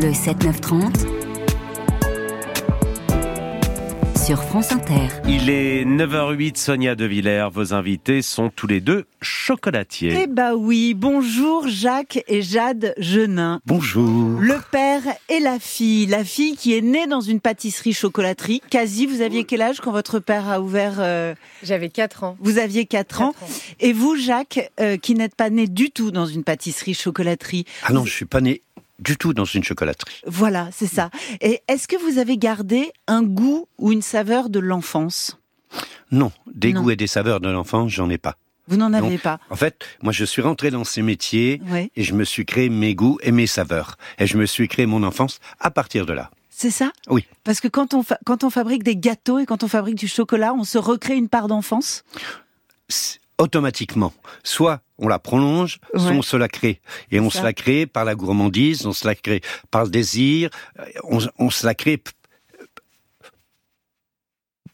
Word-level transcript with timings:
Le 0.00 0.12
7-9-30 0.12 1.08
sur 4.24 4.40
France 4.44 4.70
Inter. 4.70 5.08
Il 5.26 5.50
est 5.50 5.84
9h08, 5.84 6.56
Sonia 6.56 6.94
De 6.94 7.04
Villers. 7.04 7.48
Vos 7.52 7.74
invités 7.74 8.22
sont 8.22 8.48
tous 8.48 8.68
les 8.68 8.80
deux 8.80 9.06
chocolatiers. 9.20 10.16
Eh 10.22 10.26
bah 10.28 10.54
oui, 10.54 10.94
bonjour 10.94 11.66
Jacques 11.66 12.22
et 12.28 12.42
Jade 12.42 12.94
Genin. 12.98 13.60
Bonjour. 13.66 14.38
Le 14.38 14.60
père 14.70 15.02
et 15.28 15.40
la 15.40 15.58
fille. 15.58 16.06
La 16.06 16.22
fille 16.22 16.54
qui 16.56 16.76
est 16.76 16.82
née 16.82 17.08
dans 17.08 17.20
une 17.20 17.40
pâtisserie 17.40 17.92
chocolaterie. 17.92 18.62
Quasi, 18.70 19.04
vous 19.06 19.20
aviez 19.20 19.42
quel 19.42 19.62
âge 19.62 19.80
quand 19.80 19.90
votre 19.90 20.20
père 20.20 20.48
a 20.48 20.60
ouvert 20.60 20.98
euh, 20.98 21.34
J'avais 21.64 21.88
4 21.88 22.22
ans. 22.22 22.36
Vous 22.38 22.58
aviez 22.58 22.86
4 22.86 23.22
ans. 23.22 23.32
Quatre 23.32 23.42
ans. 23.42 23.48
Et 23.80 23.92
vous, 23.92 24.14
Jacques, 24.16 24.70
euh, 24.78 24.96
qui 24.96 25.14
n'êtes 25.14 25.34
pas 25.34 25.50
né 25.50 25.66
du 25.66 25.90
tout 25.90 26.12
dans 26.12 26.26
une 26.26 26.44
pâtisserie 26.44 26.94
chocolaterie. 26.94 27.64
Ah 27.82 27.92
non, 27.92 28.04
je 28.04 28.12
suis 28.12 28.26
pas 28.26 28.40
né 28.40 28.62
du 28.98 29.16
tout 29.16 29.32
dans 29.34 29.44
une 29.44 29.62
chocolaterie. 29.64 30.20
Voilà, 30.26 30.68
c'est 30.72 30.86
ça. 30.86 31.10
Et 31.40 31.60
est-ce 31.68 31.86
que 31.88 31.96
vous 31.96 32.18
avez 32.18 32.36
gardé 32.38 32.90
un 33.06 33.22
goût 33.22 33.66
ou 33.78 33.92
une 33.92 34.02
saveur 34.02 34.48
de 34.50 34.58
l'enfance? 34.58 35.38
Non, 36.10 36.32
des 36.52 36.72
Non. 36.72 36.82
goûts 36.82 36.90
et 36.90 36.96
des 36.96 37.06
saveurs 37.06 37.40
de 37.40 37.48
l'enfance, 37.48 37.90
j'en 37.90 38.08
ai 38.10 38.18
pas. 38.18 38.36
Vous 38.66 38.76
n'en 38.76 38.92
avez 38.92 39.16
pas 39.18 39.38
En 39.50 39.56
fait, 39.56 39.82
moi, 40.02 40.12
je 40.12 40.24
suis 40.26 40.42
rentré 40.42 40.70
dans 40.70 40.84
ces 40.84 41.00
métiers 41.00 41.60
et 41.96 42.02
je 42.02 42.12
me 42.14 42.24
suis 42.24 42.44
créé 42.44 42.68
mes 42.68 42.94
goûts 42.94 43.18
et 43.22 43.32
mes 43.32 43.46
saveurs. 43.46 43.96
Et 44.18 44.26
je 44.26 44.36
me 44.36 44.44
suis 44.46 44.68
créé 44.68 44.84
mon 44.84 45.02
enfance 45.04 45.40
à 45.58 45.70
partir 45.70 46.04
de 46.04 46.12
là. 46.12 46.30
C'est 46.50 46.70
ça? 46.70 46.90
Oui. 47.08 47.24
Parce 47.44 47.60
que 47.60 47.68
quand 47.68 47.94
on, 47.94 48.02
fa- 48.02 48.18
quand 48.26 48.44
on 48.44 48.50
fabrique 48.50 48.82
des 48.82 48.96
gâteaux 48.96 49.38
et 49.38 49.46
quand 49.46 49.62
on 49.62 49.68
fabrique 49.68 49.94
du 49.94 50.08
chocolat, 50.08 50.52
on 50.54 50.64
se 50.64 50.76
recrée 50.76 51.14
une 51.16 51.28
part 51.28 51.46
d'enfance? 51.48 52.04
Automatiquement. 53.38 54.12
Soit 54.42 54.80
on 54.98 55.06
la 55.08 55.18
prolonge, 55.20 55.78
soit 55.96 56.10
on 56.10 56.22
se 56.22 56.36
la 56.36 56.48
crée. 56.48 56.80
Et 57.12 57.20
on 57.20 57.30
Ça. 57.30 57.38
se 57.40 57.44
la 57.44 57.52
crée 57.52 57.86
par 57.86 58.04
la 58.04 58.14
gourmandise, 58.16 58.84
on 58.86 58.92
se 58.92 59.06
la 59.06 59.14
crée 59.14 59.40
par 59.70 59.84
le 59.84 59.90
désir, 59.90 60.50
euh, 60.80 60.84
on, 61.04 61.18
on 61.38 61.50
se 61.50 61.64
la 61.64 61.74
crée 61.74 62.02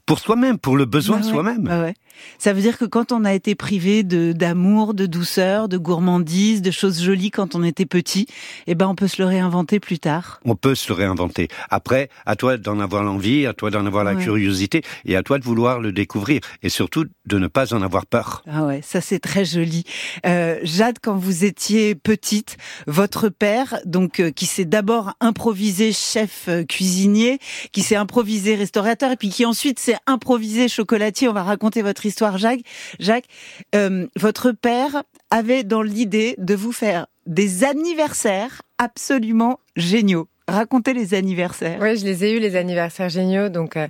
pour 0.06 0.18
soi-même, 0.18 0.58
pour 0.58 0.76
le 0.76 0.84
besoin 0.84 1.16
Ouais, 1.16 1.22
de 1.22 1.26
ouais. 1.26 1.32
soi-même. 1.32 1.66
Ouais. 1.66 1.94
Ça 2.38 2.52
veut 2.52 2.60
dire 2.60 2.78
que 2.78 2.84
quand 2.84 3.12
on 3.12 3.24
a 3.24 3.32
été 3.34 3.54
privé 3.54 4.02
de 4.02 4.32
d'amour, 4.32 4.94
de 4.94 5.06
douceur, 5.06 5.68
de 5.68 5.78
gourmandise, 5.78 6.62
de 6.62 6.70
choses 6.70 7.02
jolies 7.02 7.30
quand 7.30 7.54
on 7.54 7.62
était 7.62 7.86
petit, 7.86 8.26
eh 8.66 8.74
ben 8.74 8.88
on 8.88 8.94
peut 8.94 9.08
se 9.08 9.20
le 9.22 9.26
réinventer 9.28 9.80
plus 9.80 9.98
tard. 9.98 10.40
On 10.44 10.56
peut 10.56 10.74
se 10.74 10.88
le 10.88 10.94
réinventer. 10.94 11.48
Après, 11.70 12.08
à 12.26 12.36
toi 12.36 12.56
d'en 12.56 12.80
avoir 12.80 13.02
l'envie, 13.02 13.46
à 13.46 13.52
toi 13.54 13.70
d'en 13.70 13.86
avoir 13.86 14.04
la 14.04 14.14
Ouais. 14.14 14.22
curiosité, 14.22 14.82
et 15.04 15.16
à 15.16 15.22
toi 15.22 15.38
de 15.38 15.44
vouloir 15.44 15.80
le 15.80 15.90
découvrir, 15.92 16.40
et 16.62 16.68
surtout 16.68 17.04
de 17.26 17.38
ne 17.38 17.46
pas 17.48 17.74
en 17.74 17.82
avoir 17.82 18.06
peur. 18.06 18.42
Ah 18.50 18.64
ouais, 18.64 18.80
ça 18.82 19.00
c'est 19.00 19.18
très 19.18 19.44
joli. 19.44 19.84
Euh, 20.26 20.58
Jade, 20.62 20.98
quand 21.02 21.16
vous 21.16 21.44
étiez 21.44 21.94
petite, 21.94 22.56
votre 22.86 23.28
père, 23.28 23.78
donc 23.86 24.20
euh, 24.20 24.30
qui 24.30 24.46
s'est 24.46 24.64
d'abord 24.64 25.14
improvisé 25.20 25.92
chef 25.92 26.44
euh, 26.48 26.64
cuisinier, 26.64 27.38
qui 27.72 27.82
s'est 27.82 27.96
improvisé 27.96 28.54
restaurateur, 28.54 29.10
et 29.10 29.16
puis 29.16 29.30
qui 29.30 29.44
ensuite 29.46 29.78
s'est 29.78 29.96
improvisé 30.06 30.68
chocolatier. 30.68 31.28
On 31.28 31.32
va 31.32 31.42
raconter 31.42 31.82
votre 31.82 32.03
histoire, 32.04 32.38
Jacques. 32.38 32.60
Jacques, 32.98 33.26
euh, 33.74 34.06
votre 34.16 34.52
père 34.52 35.02
avait 35.30 35.64
dans 35.64 35.82
l'idée 35.82 36.34
de 36.38 36.54
vous 36.54 36.72
faire 36.72 37.06
des 37.26 37.64
anniversaires 37.64 38.62
absolument 38.78 39.58
géniaux. 39.76 40.28
Racontez 40.46 40.92
les 40.92 41.14
anniversaires. 41.14 41.80
Ouais, 41.80 41.96
je 41.96 42.04
les 42.04 42.22
ai 42.24 42.32
eus 42.36 42.38
les 42.38 42.54
anniversaires 42.56 43.08
géniaux, 43.08 43.48
donc 43.48 43.78
euh, 43.78 43.88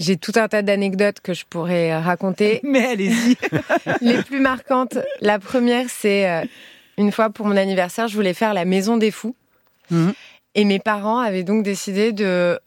j'ai 0.00 0.16
tout 0.16 0.32
un 0.34 0.48
tas 0.48 0.62
d'anecdotes 0.62 1.20
que 1.20 1.32
je 1.32 1.44
pourrais 1.48 1.92
euh, 1.92 2.00
raconter. 2.00 2.58
Mais 2.64 2.84
allez-y. 2.86 3.36
les 4.00 4.20
plus 4.22 4.40
marquantes, 4.40 4.98
la 5.20 5.38
première, 5.38 5.86
c'est 5.88 6.28
euh, 6.28 6.44
une 6.98 7.12
fois 7.12 7.30
pour 7.30 7.46
mon 7.46 7.56
anniversaire, 7.56 8.08
je 8.08 8.16
voulais 8.16 8.34
faire 8.34 8.52
la 8.52 8.64
maison 8.64 8.96
des 8.96 9.10
fous, 9.12 9.36
Mhm. 9.90 10.12
et 10.54 10.64
mes 10.64 10.78
parents 10.78 11.18
avaient 11.18 11.42
donc 11.44 11.62
décidé 11.64 12.12
de 12.12 12.58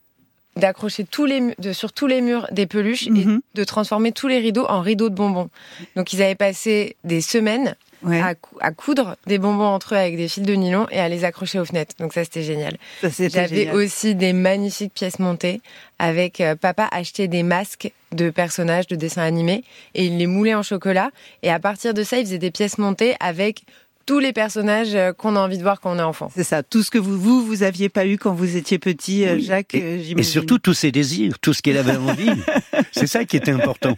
d'accrocher 0.56 1.04
tous 1.04 1.26
les 1.26 1.54
de, 1.60 1.74
sur 1.74 1.92
tous 1.92 2.08
les 2.08 2.22
murs 2.22 2.48
des 2.52 2.66
peluches 2.66 3.08
Mhm. 3.10 3.42
et 3.54 3.58
de 3.58 3.64
transformer 3.64 4.12
tous 4.12 4.28
les 4.28 4.40
rideaux 4.40 4.66
en 4.68 4.82
rideaux 4.82 5.10
de 5.10 5.16
bonbons. 5.16 5.50
Donc 5.96 6.14
ils 6.14 6.22
avaient 6.22 6.36
passé 6.36 6.96
des 7.04 7.22
semaines 7.22 7.76
Ouais, 8.04 8.22
à, 8.22 8.36
cou- 8.36 8.58
à 8.62 8.72
coudre 8.72 9.16
des 9.26 9.40
bonbons 9.40 9.66
entre 9.66 9.96
eux 9.96 9.98
avec 9.98 10.16
des 10.16 10.28
fils 10.28 10.44
de 10.44 10.54
nylon 10.54 10.86
et 10.92 11.00
à 11.00 11.10
les 11.10 11.24
accrocher 11.24 11.60
aux 11.60 11.66
fenêtres. 11.66 11.96
Donc 11.98 12.14
ça 12.14 12.24
c'était 12.24 12.44
génial. 12.44 12.76
J'avais 13.02 13.72
aussi 13.72 14.14
des 14.14 14.32
magnifiques 14.32 14.94
pièces 14.94 15.18
montées 15.18 15.60
avec 15.98 16.40
euh, 16.40 16.56
papa 16.56 16.88
achetait 16.92 17.28
des 17.28 17.42
masques 17.42 17.92
de 18.12 18.30
personnages 18.30 18.86
de 18.88 18.96
dessins 18.96 19.24
animés 19.24 19.64
et 19.96 20.06
il 20.06 20.18
les 20.20 20.28
moulait 20.28 20.54
en 20.54 20.62
chocolat 20.62 21.10
et 21.42 21.50
à 21.50 21.60
partir 21.60 21.94
de 21.96 22.04
ça 22.04 22.18
il 22.20 22.26
faisait 22.26 22.38
des 22.38 22.52
pièces 22.52 22.78
montées 22.78 23.16
avec 23.20 23.64
tous 24.06 24.20
les 24.20 24.34
personnages 24.34 24.94
euh, 24.96 25.14
qu'on 25.14 25.36
a 25.36 25.40
envie 25.40 25.58
de 25.58 25.64
voir 25.64 25.80
quand 25.82 25.96
on 25.96 26.00
est 26.00 26.04
enfant. 26.04 26.30
C'est 26.36 26.44
ça, 26.44 26.64
tout 26.64 26.84
ce 26.84 26.92
que 26.92 26.98
vous, 26.98 27.18
vous, 27.20 27.46
vous 27.46 27.64
aviez 27.64 27.90
pas 27.90 28.06
eu 28.06 28.18
quand 28.18 28.34
vous 28.34 28.56
étiez 28.56 28.78
petit, 28.80 29.26
euh, 29.26 29.36
Oui. 29.36 29.44
Jacques, 29.44 29.76
euh, 29.76 29.98
Et 29.98 30.04
j'imagine. 30.04 30.32
surtout 30.32 30.60
tous 30.60 30.74
ses 30.74 30.92
désirs, 30.92 31.40
tout 31.40 31.54
ce 31.54 31.62
qu'elle 31.62 31.78
avait 31.78 31.98
envie. 31.98 32.30
C'est 32.92 33.08
ça 33.08 33.26
qui 33.26 33.38
était 33.38 33.52
important. 33.52 33.98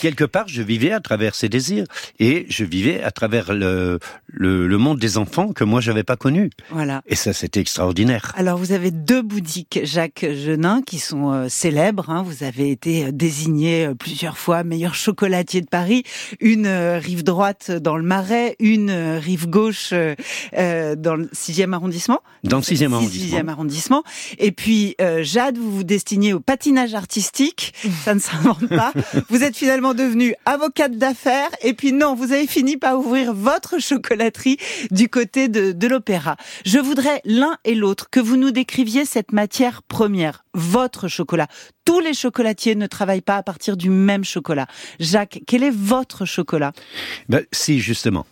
Quelque 0.00 0.24
part, 0.24 0.48
je 0.48 0.62
vivais 0.62 0.92
à 0.92 1.00
travers 1.00 1.34
ses 1.34 1.48
désirs 1.48 1.84
et 2.18 2.46
je 2.48 2.64
vivais 2.64 3.02
à 3.02 3.10
travers 3.10 3.52
le, 3.52 3.98
le, 4.28 4.66
le 4.66 4.78
monde 4.78 4.98
des 4.98 5.18
enfants 5.18 5.52
que 5.52 5.64
moi 5.64 5.80
j'avais 5.80 6.02
pas 6.04 6.16
connu. 6.16 6.50
Voilà. 6.70 7.02
Et 7.06 7.16
ça, 7.16 7.32
c'était 7.32 7.60
extraordinaire. 7.60 8.32
Alors, 8.36 8.58
vous 8.58 8.72
avez 8.72 8.90
deux 8.90 9.22
boutiques, 9.22 9.80
Jacques 9.84 10.24
Genin, 10.24 10.82
qui 10.82 10.98
sont 10.98 11.32
euh, 11.32 11.48
célèbres. 11.48 12.10
hein. 12.10 12.22
Vous 12.22 12.44
avez 12.44 12.70
été 12.70 13.06
euh, 13.06 13.10
désigné 13.12 13.86
euh, 13.86 13.94
plusieurs 13.94 14.38
fois 14.38 14.64
meilleur 14.64 14.94
chocolatier 14.94 15.60
de 15.60 15.66
Paris. 15.68 16.04
Une 16.40 16.66
euh, 16.66 16.98
rive 16.98 17.22
droite 17.24 17.70
dans 17.70 17.96
le 17.96 18.02
Marais, 18.02 18.56
une 18.58 18.90
euh, 18.90 19.18
rive 19.18 19.48
gauche 19.48 19.92
dans 19.92 21.14
le 21.16 21.26
6e 21.34 21.72
arrondissement. 21.72 22.20
Dans 22.44 22.56
le 22.58 22.62
sixième 22.62 22.94
arrondissement. 22.94 23.20
Sixième 23.22 23.48
arrondissement. 23.48 24.02
Et 24.38 24.52
puis, 24.52 24.94
euh, 25.00 25.22
Jade, 25.22 25.58
vous 25.58 25.70
vous 25.70 25.84
destinez 25.84 26.32
au 26.32 26.40
patinage 26.40 26.94
artistique. 26.94 27.74
Ça 28.04 28.14
ne 28.14 28.20
s'invente 28.20 28.66
pas. 28.68 28.92
Vous 29.28 29.42
êtes 29.42 29.59
finalement 29.60 29.92
devenue 29.92 30.34
avocate 30.46 30.96
d'affaires. 30.96 31.50
Et 31.62 31.74
puis 31.74 31.92
non, 31.92 32.14
vous 32.14 32.32
avez 32.32 32.46
fini 32.46 32.78
par 32.78 32.98
ouvrir 32.98 33.34
votre 33.34 33.78
chocolaterie 33.78 34.56
du 34.90 35.10
côté 35.10 35.48
de, 35.48 35.86
l'opéra. 35.86 36.36
Je 36.64 36.78
voudrais 36.78 37.20
l'un 37.26 37.58
et 37.66 37.74
l'autre 37.74 38.08
que 38.08 38.20
vous 38.20 38.38
nous 38.38 38.52
décriviez 38.52 39.04
cette 39.04 39.32
matière 39.32 39.82
première, 39.82 40.46
votre 40.54 41.08
chocolat. 41.08 41.46
Tous 41.84 42.00
les 42.00 42.14
chocolatiers 42.14 42.74
ne 42.74 42.86
travaillent 42.86 43.20
pas 43.20 43.36
à 43.36 43.42
partir 43.42 43.76
du 43.76 43.90
même 43.90 44.24
chocolat. 44.24 44.66
Jacques, 44.98 45.42
quel 45.46 45.62
est 45.62 45.76
votre 45.76 46.24
chocolat? 46.24 46.72
Ben, 47.28 47.44
si, 47.52 47.80
justement. 47.80 48.24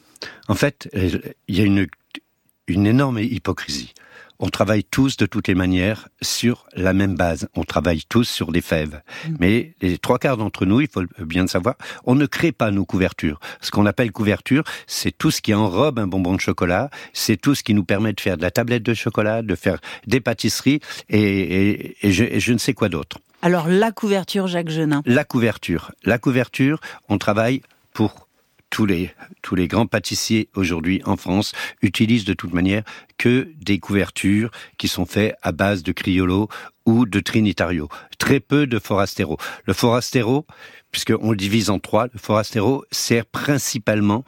En 0.48 0.54
fait, 0.54 0.88
euh, 0.94 1.10
il 1.46 1.58
y 1.58 1.60
a 1.60 1.64
une 1.64 2.86
énorme 2.86 3.18
hypocrisie. 3.18 3.92
On 4.40 4.48
travaille 4.48 4.84
tous 4.84 5.16
de 5.16 5.26
toutes 5.26 5.48
les 5.48 5.54
manières 5.56 6.08
sur 6.22 6.66
la 6.74 6.92
même 6.92 7.16
base. 7.16 7.48
On 7.56 7.64
travaille 7.64 8.02
tous 8.08 8.24
sur 8.28 8.52
des 8.52 8.60
fèves. 8.60 9.00
Mais 9.40 9.74
les 9.80 9.98
trois 9.98 10.18
quarts 10.18 10.36
d'entre 10.36 10.64
nous, 10.64 10.80
il 10.80 10.88
faut 10.88 11.02
bien 11.18 11.42
le 11.42 11.48
savoir, 11.48 11.74
on 12.04 12.14
ne 12.14 12.24
crée 12.26 12.52
pas 12.52 12.70
nos 12.70 12.84
couvertures. 12.84 13.40
Ce 13.60 13.70
qu'on 13.72 13.84
appelle 13.86 14.12
couverture, 14.12 14.62
c'est 14.86 15.16
tout 15.16 15.30
ce 15.32 15.42
qui 15.42 15.54
enrobe 15.54 15.98
un 15.98 16.06
bonbon 16.06 16.34
de 16.34 16.40
chocolat, 16.40 16.88
c'est 17.12 17.36
tout 17.36 17.56
ce 17.56 17.62
qui 17.64 17.74
nous 17.74 17.84
permet 17.84 18.12
de 18.12 18.20
faire 18.20 18.36
de 18.36 18.42
la 18.42 18.52
tablette 18.52 18.84
de 18.84 18.94
chocolat, 18.94 19.42
de 19.42 19.54
faire 19.56 19.78
des 20.06 20.20
pâtisseries 20.20 20.80
et, 21.08 21.18
et- 21.20 21.96
et 22.06 22.12
je, 22.12 22.22
et 22.24 22.38
je 22.38 22.52
ne 22.52 22.58
sais 22.58 22.74
quoi 22.74 22.88
d'autre. 22.88 23.18
Alors, 23.42 23.68
la 23.68 23.90
couverture, 23.92 24.46
Jacques 24.46 24.68
Genin. 24.70 25.02
La 25.04 25.24
couverture. 25.24 25.90
La 26.04 26.18
couverture, 26.18 26.80
on 27.08 27.18
travaille 27.18 27.62
pour 27.92 28.27
tous 28.70 28.86
les, 28.86 29.10
tous 29.42 29.54
les 29.54 29.68
grands 29.68 29.86
pâtissiers 29.86 30.48
aujourd'hui 30.54 31.00
en 31.04 31.16
France 31.16 31.52
utilisent 31.82 32.24
de 32.24 32.34
toute 32.34 32.52
manière 32.52 32.82
que 33.16 33.48
des 33.60 33.78
couvertures 33.78 34.50
qui 34.76 34.88
sont 34.88 35.06
faites 35.06 35.34
à 35.42 35.52
base 35.52 35.82
de 35.82 35.92
Criollo 35.92 36.48
ou 36.86 37.06
de 37.06 37.20
Trinitario. 37.20 37.88
Très 38.18 38.40
peu 38.40 38.66
de 38.66 38.78
Forastero. 38.78 39.38
Le 39.66 39.72
Forastero, 39.72 40.46
puisqu'on 40.90 41.30
le 41.30 41.36
divise 41.36 41.70
en 41.70 41.78
trois, 41.78 42.08
le 42.12 42.18
Forastero 42.18 42.84
sert 42.90 43.26
principalement 43.26 44.24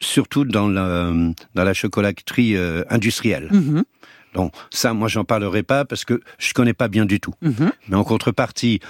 surtout 0.00 0.44
dans 0.44 0.68
la, 0.68 1.12
dans 1.54 1.64
la 1.64 1.74
chocolaterie 1.74 2.56
euh, 2.56 2.84
industrielle. 2.90 3.48
Donc 4.34 4.54
ça, 4.70 4.94
moi, 4.94 5.08
j'en 5.08 5.24
parlerai 5.24 5.62
pas 5.62 5.84
parce 5.84 6.04
que 6.04 6.20
je 6.38 6.52
connais 6.54 6.72
pas 6.72 6.88
bien 6.88 7.04
du 7.04 7.20
tout. 7.20 7.34
mhm. 7.42 7.70
Mais 7.88 7.96
en 7.96 8.04
contrepartie, 8.04 8.80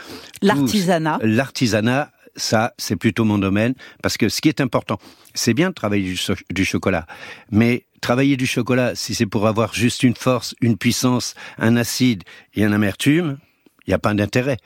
L'artisanat. 0.41 1.19
L'artisanat, 1.23 2.11
ça, 2.37 2.75
c'est 2.79 2.97
plutôt 2.97 3.25
mon 3.25 3.39
domaine, 3.39 3.75
parce 4.03 4.17
que 4.17 4.29
ce 4.29 4.41
qui 4.41 4.49
est 4.49 4.61
important, 4.61 4.99
c'est 5.35 5.55
bien 5.55 5.71
de 5.71 5.75
travailler 5.75 6.15
du, 6.51 6.65
chocolat, 6.65 7.07
mais 7.51 7.87
travailler 8.01 8.37
du 8.37 8.47
chocolat, 8.47 8.95
si 8.95 9.15
c'est 9.15 9.27
pour 9.27 9.47
avoir 9.47 9.75
juste 9.75 10.03
une 10.03 10.17
force, 10.17 10.55
une 10.61 10.77
puissance, 10.77 11.35
un 11.59 11.77
acide 11.77 12.23
et 12.55 12.65
un 12.65 12.73
amertume, 12.73 13.39
il 13.87 13.91
n'y 13.91 13.95
a 13.95 13.99
pas 13.99 14.15
d'intérêt. 14.15 14.59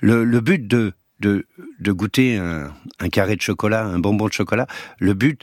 Le, 0.00 0.24
le 0.24 0.40
but 0.40 0.66
de, 0.66 0.92
de, 1.20 1.46
de 1.80 1.92
goûter 1.92 2.36
un, 2.36 2.72
un 3.00 3.08
carré 3.08 3.36
de 3.36 3.42
chocolat, 3.42 3.84
un 3.84 3.98
bonbon 3.98 4.26
de 4.26 4.32
chocolat, 4.32 4.66
le 4.98 5.14
but, 5.14 5.40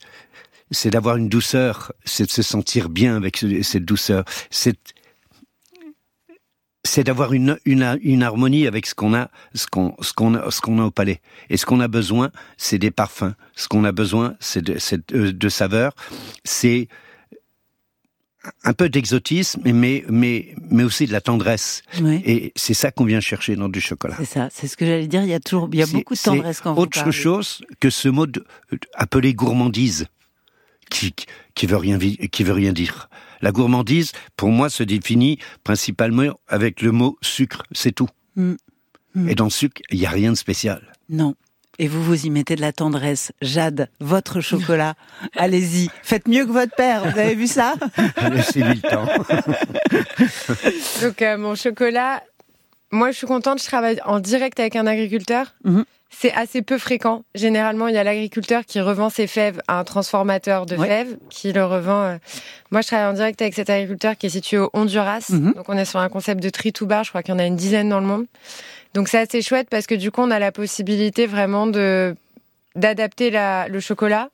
c'est 0.71 0.89
d'avoir 0.89 1.17
une 1.17 1.29
douceur, 1.29 1.91
c'est 2.05 2.25
de 2.25 2.31
se 2.31 2.41
sentir 2.41 2.89
bien 2.89 3.15
avec 3.15 3.37
ce- 3.37 3.61
cette 3.61 3.85
douceur, 3.85 4.23
c'est 4.49 4.77
c'est 6.83 7.03
d'avoir 7.03 7.33
une, 7.33 7.57
une, 7.65 7.99
une 8.01 8.23
harmonie 8.23 8.65
avec 8.67 8.85
ce 8.87 8.95
qu'on 8.95 9.13
a, 9.13 9.29
ce 9.53 9.67
qu'on, 9.67 9.95
ce 10.01 10.13
qu'on 10.13 10.33
a, 10.35 10.49
ce 10.49 10.61
qu'on 10.61 10.79
a 10.79 10.83
au 10.85 10.91
palais. 10.91 11.21
Et 11.49 11.57
ce 11.57 11.65
qu'on 11.65 11.79
a 11.79 11.87
besoin, 11.87 12.31
c'est 12.57 12.79
des 12.79 12.91
parfums. 12.91 13.33
Ce 13.55 13.67
qu'on 13.67 13.83
a 13.83 13.91
besoin, 13.91 14.35
c'est 14.39 14.63
de, 14.63 14.77
c'est 14.79 15.07
de, 15.13 15.31
de 15.31 15.49
saveurs. 15.49 15.93
C'est 16.43 16.87
un 18.63 18.73
peu 18.73 18.89
d'exotisme, 18.89 19.61
mais, 19.65 20.03
mais, 20.09 20.55
mais 20.71 20.83
aussi 20.83 21.05
de 21.05 21.11
la 21.11 21.21
tendresse. 21.21 21.83
Ouais. 22.01 22.19
Et 22.25 22.51
c'est 22.55 22.73
ça 22.73 22.89
qu'on 22.89 23.05
vient 23.05 23.19
chercher 23.19 23.55
dans 23.55 23.69
du 23.69 23.79
chocolat. 23.79 24.15
C'est 24.17 24.25
ça, 24.25 24.49
c'est 24.51 24.67
ce 24.67 24.75
que 24.75 24.83
j'allais 24.85 25.05
dire. 25.07 25.21
Il 25.21 25.29
y 25.29 25.33
a 25.35 25.39
toujours, 25.39 25.69
il 25.71 25.77
y 25.77 25.83
a 25.83 25.85
beaucoup 25.85 26.15
de 26.15 26.19
tendresse 26.19 26.61
quand 26.61 26.73
vous 26.73 26.81
autre 26.81 26.97
parlez. 26.97 27.11
chose 27.11 27.61
que 27.79 27.91
ce 27.91 28.09
mot 28.09 28.25
de- 28.25 28.43
appelé 28.95 29.35
gourmandise, 29.35 30.07
qui, 30.91 31.15
qui 31.55 31.65
veut 31.65 31.77
rien, 31.77 31.97
vi- 31.97 32.29
qui 32.29 32.43
veut 32.43 32.53
rien 32.53 32.73
dire. 32.73 33.09
La 33.41 33.51
gourmandise, 33.51 34.11
pour 34.37 34.49
moi, 34.49 34.69
se 34.69 34.83
définit 34.83 35.39
principalement 35.63 36.33
avec 36.47 36.81
le 36.83 36.91
mot 36.91 37.17
sucre, 37.21 37.63
c'est 37.71 37.91
tout. 37.93 38.09
Mm. 38.35 38.53
Mm. 39.15 39.29
Et 39.29 39.35
dans 39.35 39.45
le 39.45 39.49
sucre, 39.49 39.81
il 39.89 39.97
n'y 39.99 40.05
a 40.05 40.11
rien 40.11 40.31
de 40.31 40.37
spécial. 40.37 40.93
Non. 41.09 41.33
Et 41.79 41.87
vous, 41.87 42.03
vous 42.03 42.25
y 42.27 42.29
mettez 42.29 42.55
de 42.55 42.61
la 42.61 42.73
tendresse. 42.73 43.31
Jade, 43.41 43.89
votre 43.99 44.41
chocolat, 44.41 44.93
allez-y. 45.37 45.89
Faites 46.03 46.27
mieux 46.27 46.45
que 46.45 46.51
votre 46.51 46.75
père, 46.75 47.09
vous 47.09 47.17
avez 47.17 47.33
vu 47.33 47.47
ça 47.47 47.73
Laissez-lui 48.31 48.75
le 48.75 48.81
temps. 48.81 49.07
Donc 51.01 51.21
euh, 51.21 51.37
mon 51.37 51.55
chocolat, 51.55 52.21
moi 52.91 53.11
je 53.11 53.17
suis 53.17 53.27
contente, 53.27 53.59
je 53.61 53.65
travaille 53.65 53.99
en 54.05 54.19
direct 54.19 54.59
avec 54.59 54.75
un 54.75 54.85
agriculteur. 54.85 55.55
Mhm. 55.63 55.85
C'est 56.13 56.33
assez 56.33 56.61
peu 56.61 56.77
fréquent. 56.77 57.23
Généralement, 57.35 57.87
il 57.87 57.95
y 57.95 57.97
a 57.97 58.03
l'agriculteur 58.03 58.65
qui 58.65 58.79
revend 58.81 59.09
ses 59.09 59.25
fèves 59.27 59.61
à 59.67 59.79
un 59.79 59.83
transformateur 59.83 60.65
de 60.65 60.75
Ouais. 60.75 60.87
fèves 60.87 61.17
qui 61.29 61.51
le 61.53 61.65
revend. 61.65 62.03
euh. 62.03 62.17
Moi, 62.69 62.81
je 62.81 62.87
travaille 62.87 63.07
en 63.07 63.13
direct 63.13 63.41
avec 63.41 63.53
cet 63.53 63.69
agriculteur 63.69 64.15
qui 64.17 64.27
est 64.27 64.29
situé 64.29 64.57
au 64.59 64.69
Honduras. 64.73 65.25
Mhm. 65.29 65.53
Donc, 65.53 65.69
on 65.69 65.77
est 65.77 65.85
sur 65.85 65.99
un 65.99 66.09
concept 66.09 66.43
de 66.43 66.49
tri 66.49 66.73
to 66.73 66.85
bar. 66.85 67.03
Je 67.03 67.09
crois 67.09 67.23
qu'il 67.23 67.33
y 67.33 67.35
en 67.35 67.39
a 67.39 67.45
une 67.45 67.55
dizaine 67.55 67.89
dans 67.89 67.99
le 67.99 68.05
monde. 68.05 68.25
Donc, 68.93 69.07
c'est 69.07 69.19
assez 69.19 69.41
chouette 69.41 69.67
parce 69.69 69.87
que 69.87 69.95
du 69.95 70.11
coup, 70.11 70.21
on 70.21 70.31
a 70.31 70.39
la 70.39 70.51
possibilité 70.51 71.25
vraiment 71.27 71.65
de 71.65 72.15
d'adapter 72.75 73.31
le 73.69 73.79
chocolat 73.79 74.29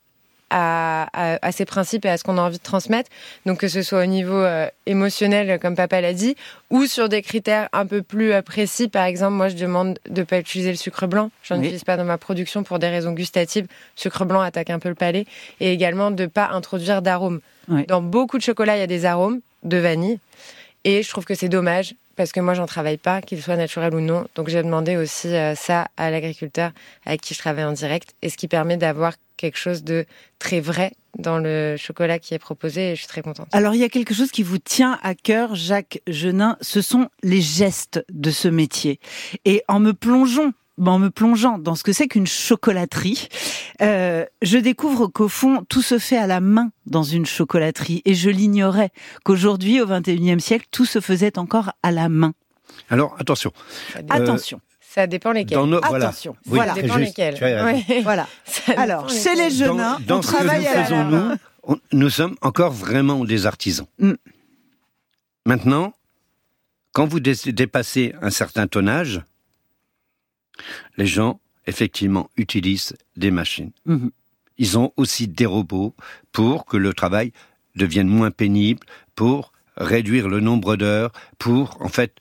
à, 0.49 1.07
à, 1.13 1.39
à 1.45 1.51
ses 1.51 1.65
principes 1.65 2.05
et 2.05 2.09
à 2.09 2.17
ce 2.17 2.23
qu'on 2.23 2.37
a 2.37 2.41
envie 2.41 2.57
de 2.57 2.63
transmettre. 2.63 3.09
Donc 3.45 3.59
que 3.59 3.67
ce 3.67 3.81
soit 3.81 4.01
au 4.03 4.05
niveau 4.05 4.35
euh, 4.37 4.67
émotionnel, 4.85 5.59
comme 5.59 5.75
papa 5.75 6.01
l'a 6.01 6.13
dit, 6.13 6.35
ou 6.69 6.85
sur 6.85 7.09
des 7.09 7.21
critères 7.21 7.69
un 7.73 7.85
peu 7.85 8.01
plus 8.01 8.31
euh, 8.33 8.41
précis. 8.41 8.87
Par 8.87 9.05
exemple, 9.05 9.33
moi, 9.33 9.49
je 9.49 9.55
demande 9.55 9.99
de 10.09 10.23
pas 10.23 10.39
utiliser 10.39 10.69
le 10.71 10.77
sucre 10.77 11.07
blanc. 11.07 11.31
Je 11.43 11.53
Oui. 11.53 11.59
n'utilise 11.59 11.83
pas 11.83 11.97
dans 11.97 12.05
ma 12.05 12.17
production 12.17 12.63
pour 12.63 12.79
des 12.79 12.89
raisons 12.89 13.13
gustatives. 13.13 13.65
Le 13.65 14.01
sucre 14.01 14.25
blanc 14.25 14.41
attaque 14.41 14.69
un 14.69 14.79
peu 14.79 14.89
le 14.89 14.95
palais. 14.95 15.25
Et 15.59 15.71
également 15.71 16.11
de 16.11 16.25
pas 16.25 16.49
introduire 16.49 17.01
d'arômes. 17.01 17.41
Oui. 17.69 17.85
Dans 17.87 18.01
beaucoup 18.01 18.37
de 18.37 18.43
chocolats, 18.43 18.77
il 18.77 18.79
y 18.79 18.83
a 18.83 18.87
des 18.87 19.05
arômes 19.05 19.41
de 19.63 19.77
vanille. 19.77 20.19
Et 20.83 21.03
je 21.03 21.09
trouve 21.09 21.25
que 21.25 21.35
c'est 21.35 21.49
dommage 21.49 21.95
parce 22.15 22.31
que 22.31 22.39
moi, 22.39 22.53
j'en 22.55 22.65
travaille 22.65 22.97
pas, 22.97 23.21
qu'il 23.21 23.41
soit 23.43 23.57
naturel 23.57 23.93
ou 23.93 23.99
non. 23.99 24.25
Donc, 24.35 24.47
j'ai 24.47 24.63
demandé 24.63 24.95
aussi 24.97 25.27
euh, 25.27 25.53
ça 25.53 25.87
à 25.97 26.09
l'agriculteur 26.09 26.71
avec 27.05 27.21
qui 27.21 27.33
je 27.35 27.39
travaille 27.39 27.65
en 27.65 27.73
direct, 27.73 28.15
et 28.23 28.29
ce 28.29 28.37
qui 28.37 28.47
permet 28.47 28.75
d'avoir 28.77 29.13
quelque 29.37 29.57
chose 29.57 29.83
de 29.83 30.05
très 30.39 30.59
vrai 30.59 30.93
dans 31.17 31.39
le 31.39 31.75
chocolat 31.77 32.19
qui 32.19 32.33
est 32.33 32.39
proposé, 32.39 32.91
et 32.91 32.95
je 32.95 32.99
suis 32.99 33.07
très 33.07 33.21
contente. 33.21 33.47
Alors, 33.51 33.73
il 33.73 33.79
y 33.79 33.83
a 33.83 33.89
quelque 33.89 34.13
chose 34.13 34.31
qui 34.31 34.43
vous 34.43 34.57
tient 34.57 34.99
à 35.01 35.15
cœur, 35.15 35.55
Jacques 35.55 36.01
Genin, 36.07 36.57
ce 36.61 36.81
sont 36.81 37.09
les 37.23 37.41
gestes 37.41 38.05
de 38.11 38.29
ce 38.29 38.47
métier. 38.47 38.99
Et 39.45 39.63
en 39.67 39.79
me 39.79 39.93
plongeant, 39.93 40.51
en 40.85 40.99
me 40.99 41.09
plongeant 41.09 41.57
dans 41.57 41.75
ce 41.75 41.83
que 41.83 41.91
c'est 41.91 42.07
qu'une 42.07 42.27
chocolaterie, 42.27 43.29
euh, 43.81 44.25
je 44.41 44.57
découvre 44.57 45.07
qu'au 45.07 45.27
fond, 45.27 45.63
tout 45.69 45.81
se 45.81 45.97
fait 45.97 46.17
à 46.17 46.27
la 46.27 46.39
main 46.39 46.71
dans 46.85 47.03
une 47.03 47.25
chocolaterie. 47.25 48.01
Et 48.05 48.13
je 48.13 48.29
l'ignorais 48.29 48.91
qu'aujourd'hui, 49.23 49.81
au 49.81 49.87
XXIe 49.87 50.39
siècle, 50.39 50.67
tout 50.71 50.85
se 50.85 50.99
faisait 50.99 51.39
encore 51.39 51.71
à 51.81 51.91
la 51.91 52.09
main. 52.09 52.33
Alors, 52.89 53.15
attention. 53.19 53.51
Dépend, 53.95 54.13
Attention, 54.13 54.61
ça 54.89 55.05
dépend 55.07 55.31
lesquels. 55.31 55.57
Dans 55.57 55.67
nos, 55.67 55.81
voilà. 55.81 56.07
attention. 56.07 56.35
Oui, 56.47 56.55
voilà. 56.57 56.75
Ça 56.75 56.81
dépend 56.81 56.97
juste. 56.97 57.17
lesquels. 57.17 57.83
Voilà. 58.03 58.27
Ça 58.45 58.73
Alors, 58.77 59.09
chez 59.09 59.35
les 59.35 59.49
jeunes, 59.49 59.77
Dans, 59.77 59.99
dans 59.99 60.19
on 60.19 60.21
ce 60.21 60.27
que 60.27 60.35
travaille 60.35 60.61
nous 60.63 60.67
à 60.79 60.83
faisons, 60.83 61.03
nous, 61.05 61.35
on- 61.63 61.79
nous 61.91 62.09
sommes 62.09 62.35
encore 62.41 62.71
vraiment 62.71 63.23
des 63.25 63.45
artisans. 63.45 63.87
Mm. 63.99 64.13
Maintenant, 65.45 65.93
quand 66.93 67.05
vous 67.05 67.19
dé- 67.19 67.33
dépassez 67.51 68.13
un 68.21 68.29
certain 68.31 68.67
tonnage, 68.67 69.21
les 70.97 71.05
gens, 71.05 71.39
effectivement, 71.67 72.29
utilisent 72.37 72.95
des 73.15 73.31
machines. 73.31 73.71
Mhm. 73.85 74.11
Ils 74.57 74.77
ont 74.79 74.91
aussi 74.97 75.27
des 75.27 75.45
robots 75.45 75.93
pour 76.31 76.65
que 76.65 76.77
le 76.77 76.93
travail 76.93 77.31
devienne 77.75 78.07
moins 78.07 78.31
pénible, 78.31 78.85
pour 79.15 79.51
réduire 79.75 80.27
le 80.27 80.39
nombre 80.39 80.75
d'heures, 80.75 81.11
pour, 81.37 81.77
en 81.81 81.89
fait, 81.89 82.15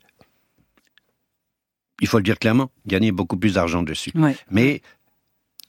il 2.01 2.07
faut 2.07 2.17
le 2.17 2.23
dire 2.23 2.39
clairement, 2.39 2.69
gagner 2.85 3.11
beaucoup 3.11 3.37
plus 3.37 3.53
d'argent 3.55 3.83
dessus. 3.83 4.11
Ouais. 4.15 4.35
Mais, 4.51 4.81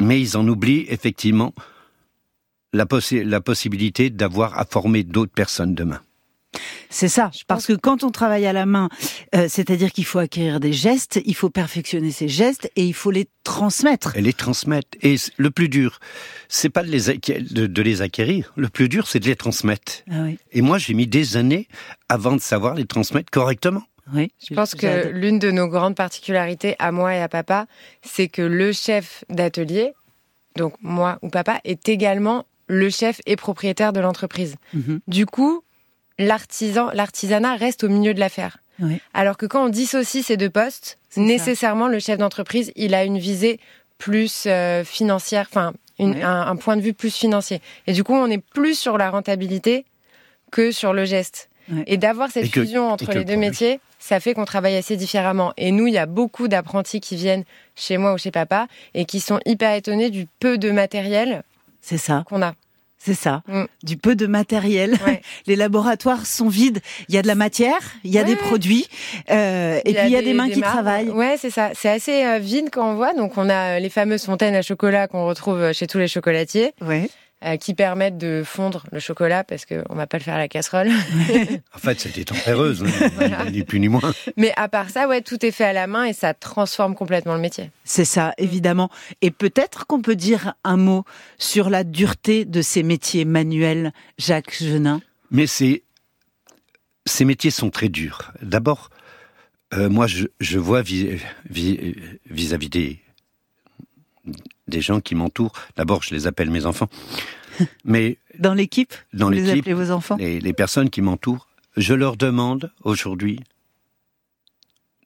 mais 0.01 0.21
ils 0.21 0.37
en 0.37 0.47
oublient 0.47 0.87
effectivement 0.89 1.55
la, 2.73 2.85
possi- 2.85 3.23
la 3.25 3.41
possibilité 3.41 4.11
d'avoir 4.11 4.59
à 4.59 4.65
former 4.65 5.05
d'autres 5.05 5.33
personnes 5.33 5.75
demain. 5.75 6.01
C'est 6.91 7.09
ça, 7.09 7.31
parce 7.47 7.67
que 7.67 7.75
quand 7.75 8.03
on 8.03 8.11
travaille 8.11 8.47
à 8.47 8.55
la 8.55 8.65
main, 8.65 8.89
euh, 9.35 9.47
c'est-à-dire 9.51 9.93
qu'il 9.93 10.07
faut 10.07 10.19
acquérir 10.19 10.61
des 10.61 10.73
gestes, 10.73 11.21
il 11.27 11.35
faut 11.35 11.51
perfectionner 11.51 12.11
ces 12.11 12.29
gestes 12.29 12.71
et 12.75 12.87
il 12.87 12.95
faut 12.95 13.11
les 13.11 13.29
transmettre. 13.45 14.17
Et 14.17 14.23
les 14.23 14.33
transmettre. 14.33 14.97
Et 15.03 15.17
le 15.37 15.51
plus 15.51 15.69
dur, 15.69 16.01
c'est 16.49 16.71
pas 16.71 16.83
de 16.83 16.89
les, 16.91 17.19
de, 17.43 17.67
de 17.67 17.83
les 17.83 18.01
acquérir. 18.01 18.53
Le 18.57 18.69
plus 18.69 18.89
dur, 18.89 19.07
c'est 19.07 19.21
de 19.21 19.27
les 19.27 19.37
transmettre. 19.37 19.93
Ah 20.11 20.23
oui, 20.25 20.39
Et 20.53 20.63
moi, 20.63 20.79
j'ai 20.79 20.95
mis 20.95 21.07
des 21.07 21.37
années 21.37 21.69
avant 22.09 22.35
de 22.35 22.41
savoir 22.41 22.75
les 22.75 22.87
transmettre 22.87 23.31
correctement. 23.31 23.83
Oui. 24.15 24.31
Je 24.49 24.55
pense 24.55 24.75
que 24.75 25.09
l'une 25.09 25.39
de 25.39 25.51
nos 25.51 25.69
grandes 25.69 25.95
particularités 25.97 26.77
à 26.79 26.93
moi 26.93 27.15
et 27.15 27.21
à 27.21 27.29
papa, 27.29 27.67
c'est 28.03 28.29
que 28.29 28.43
le 28.43 28.73
chef 28.73 29.25
d'atelier, 29.29 29.95
donc 30.57 30.75
moi 30.81 31.19
ou 31.23 31.29
papa, 31.29 31.61
est 31.65 31.89
également 31.89 32.45
le 32.67 32.91
chef 32.91 33.21
et 33.27 33.37
propriétaire 33.37 33.93
de 33.93 34.01
l'entreprise. 34.01 34.57
Mhm. 34.75 35.01
Du 35.09 35.27
coup, 35.27 35.63
l'artisan, 36.19 36.91
l'artisanat 36.93 37.55
reste 37.57 37.85
au 37.85 37.89
milieu 37.89 38.15
de 38.15 38.21
l'affaire. 38.21 38.59
Oui. 38.81 39.01
Alors 39.15 39.37
que 39.37 39.47
quand 39.47 39.65
on 39.65 39.69
dissocie 39.69 40.23
ces 40.25 40.37
deux 40.37 40.51
postes, 40.51 40.99
ça. 41.11 41.21
nécessairement 41.21 41.89
le 41.89 41.99
chef 41.99 42.19
d'entreprise, 42.19 42.73
il 42.77 42.95
a 42.95 43.05
une 43.05 43.19
visée 43.19 43.59
plus 43.99 44.45
euh, 44.47 44.85
financière, 44.85 45.47
enfin 45.51 45.73
un, 45.99 46.23
un 46.23 46.57
point 46.57 46.77
de 46.77 46.81
vue 46.83 46.95
plus 46.95 47.13
financier. 47.15 47.61
Et 47.89 47.93
du 47.93 48.05
coup, 48.05 48.15
on 48.15 48.27
est 48.31 48.39
plus 48.39 48.79
sur 48.79 48.99
la 48.99 49.11
rentabilité 49.11 49.85
que 50.53 50.71
sur 50.71 50.93
le 50.93 51.05
geste. 51.05 51.49
Et 51.87 51.97
d'avoir 51.99 52.31
cette 52.31 52.47
Et 52.47 52.49
que- 52.49 52.63
fusion 52.63 52.89
entre 52.91 53.09
les 53.11 53.19
le 53.19 53.25
deux 53.25 53.33
produit. 53.35 53.49
métiers, 53.49 53.81
ça 54.09 54.21
fait 54.21 54.33
qu'on 54.33 54.47
travaille 54.47 54.75
assez 54.77 54.97
différemment. 54.97 55.53
Et 55.59 55.71
nous, 55.71 55.87
il 55.87 55.93
y 55.93 55.99
a 55.99 56.07
beaucoup 56.07 56.49
d'apprentis 56.49 57.01
qui 57.01 57.15
viennent 57.17 57.45
chez 57.77 57.99
moi 57.99 58.15
ou 58.15 58.19
chez 58.19 58.31
papa 58.31 58.67
et 58.95 59.05
qui 59.05 59.21
sont 59.21 59.39
hyper 59.45 59.75
étonnés 59.75 60.09
du 60.09 60.27
peu 60.41 60.57
de 60.57 60.71
matériel 60.71 61.43
C'est 61.83 61.99
ça, 61.99 62.25
qu'on 62.27 62.41
a. 62.41 62.55
c'est 62.97 63.13
ça. 63.13 63.43
Mm. 63.49 63.65
Du 63.83 63.97
peu 63.99 64.15
de 64.17 64.27
matériel. 64.27 64.97
Ouais. 65.07 65.21
Les 65.47 65.57
laboratoires 65.57 66.25
sont 66.25 66.49
vides. 66.49 66.81
Il 67.11 67.15
y 67.15 67.19
a 67.19 67.23
de 67.23 67.27
la 67.27 67.35
matière, 67.35 67.79
il 68.03 68.11
y 68.11 68.17
a 68.19 68.23
Ouais. 68.23 68.29
des 68.29 68.37
produits, 68.37 68.89
euh, 69.31 69.79
et 69.85 69.93
puis 69.93 70.03
il 70.07 70.11
y 70.13 70.17
a 70.17 70.23
des, 70.23 70.33
mains 70.33 70.49
qui 70.49 70.63
travaillent. 70.63 71.11
Ouais, 71.11 71.37
c'est 71.39 71.51
ça. 71.51 71.71
C'est 71.75 71.91
assez 71.91 72.25
euh, 72.25 72.39
vide 72.39 72.71
quand 72.73 72.91
on 72.91 72.95
voit. 72.95 73.13
Donc, 73.13 73.33
on 73.37 73.51
a 73.51 73.77
euh, 73.77 73.79
les 73.79 73.91
fameuses 73.91 74.25
fontaines 74.25 74.55
à 74.55 74.63
chocolat 74.63 75.07
qu'on 75.07 75.27
retrouve 75.27 75.73
chez 75.75 75.87
tous 75.87 75.99
les 75.99 76.09
chocolatiers, 76.09 76.73
Ouais. 76.81 77.11
Euh, 77.45 77.57
qui 77.57 77.75
permettent 77.75 78.19
de 78.19 78.43
fondre 78.45 78.85
le 78.91 78.99
chocolat 78.99 79.45
parce 79.45 79.65
qu'on 79.65 79.95
va 79.95 80.07
pas 80.07 80.19
le 80.19 80.25
faire 80.25 80.35
à 80.35 80.39
la 80.39 80.49
casserole. 80.49 80.91
En 81.75 81.79
fait, 81.79 82.01
c'était 82.01 82.25
tempéreuse, 82.25 82.83
hein, 82.83 83.45
ni 83.53 83.63
plus 83.63 83.79
ni 83.79 83.89
moins. 83.89 84.13
Mais 84.37 84.53
à 84.57 84.69
part 84.69 84.91
ça, 84.91 85.07
ouais, 85.07 85.21
tout 85.23 85.45
est 85.47 85.53
fait 85.53 85.65
à 85.65 85.73
la 85.73 85.87
main 85.87 86.05
et 86.05 86.13
ça 86.13 86.35
transforme 86.35 86.95
complètement 86.97 87.35
le 87.35 87.41
métier. 87.41 87.71
C'est 87.85 88.05
ça, 88.05 88.35
évidemment. 88.39 88.91
Et 89.23 89.31
peut-être 89.31 89.87
qu'on 89.87 90.03
peut 90.03 90.17
dire 90.17 90.55
un 90.65 90.77
mot 90.77 91.05
sur 91.39 91.71
la 91.71 91.85
dureté 91.85 92.45
de 92.45 92.63
ces 92.63 92.83
métiers 92.83 93.25
manuels, 93.25 93.93
Jacques 94.19 94.57
Genin. 94.61 95.01
Mais 95.31 95.47
c'est, 95.47 95.83
ces 97.07 97.25
métiers 97.25 97.51
sont 97.53 97.71
très 97.71 97.89
durs. 97.89 98.33
D'abord, 98.43 98.91
euh, 99.75 99.89
moi, 99.89 100.07
je, 100.09 100.27
je 100.41 100.59
vois 100.59 100.83
vis- 100.83 101.19
vis- 101.49 101.95
vis-à-vis 102.29 102.71
des, 102.71 102.99
des 104.69 104.81
gens 104.81 105.01
qui 105.01 105.15
m'entourent. 105.15 105.53
D'abord, 105.77 106.03
je 106.03 106.15
les 106.15 106.27
appelle 106.27 106.51
mes 106.51 106.67
enfants. 106.67 106.89
Mais 107.85 108.19
Dans 108.39 108.55
l'équipe, 108.55 108.95
dans 109.13 109.27
vous 109.27 109.33
les 109.33 109.41
l'équipe, 109.43 109.61
appelez 109.61 109.75
vos 109.75 109.91
enfants 109.91 110.17
les, 110.17 110.41
les 110.41 110.53
personnes 110.53 110.91
qui 110.91 111.03
m'entourent, 111.03 111.49
je 111.77 111.95
leur 111.95 112.17
demande 112.17 112.73
aujourd'hui 112.85 113.41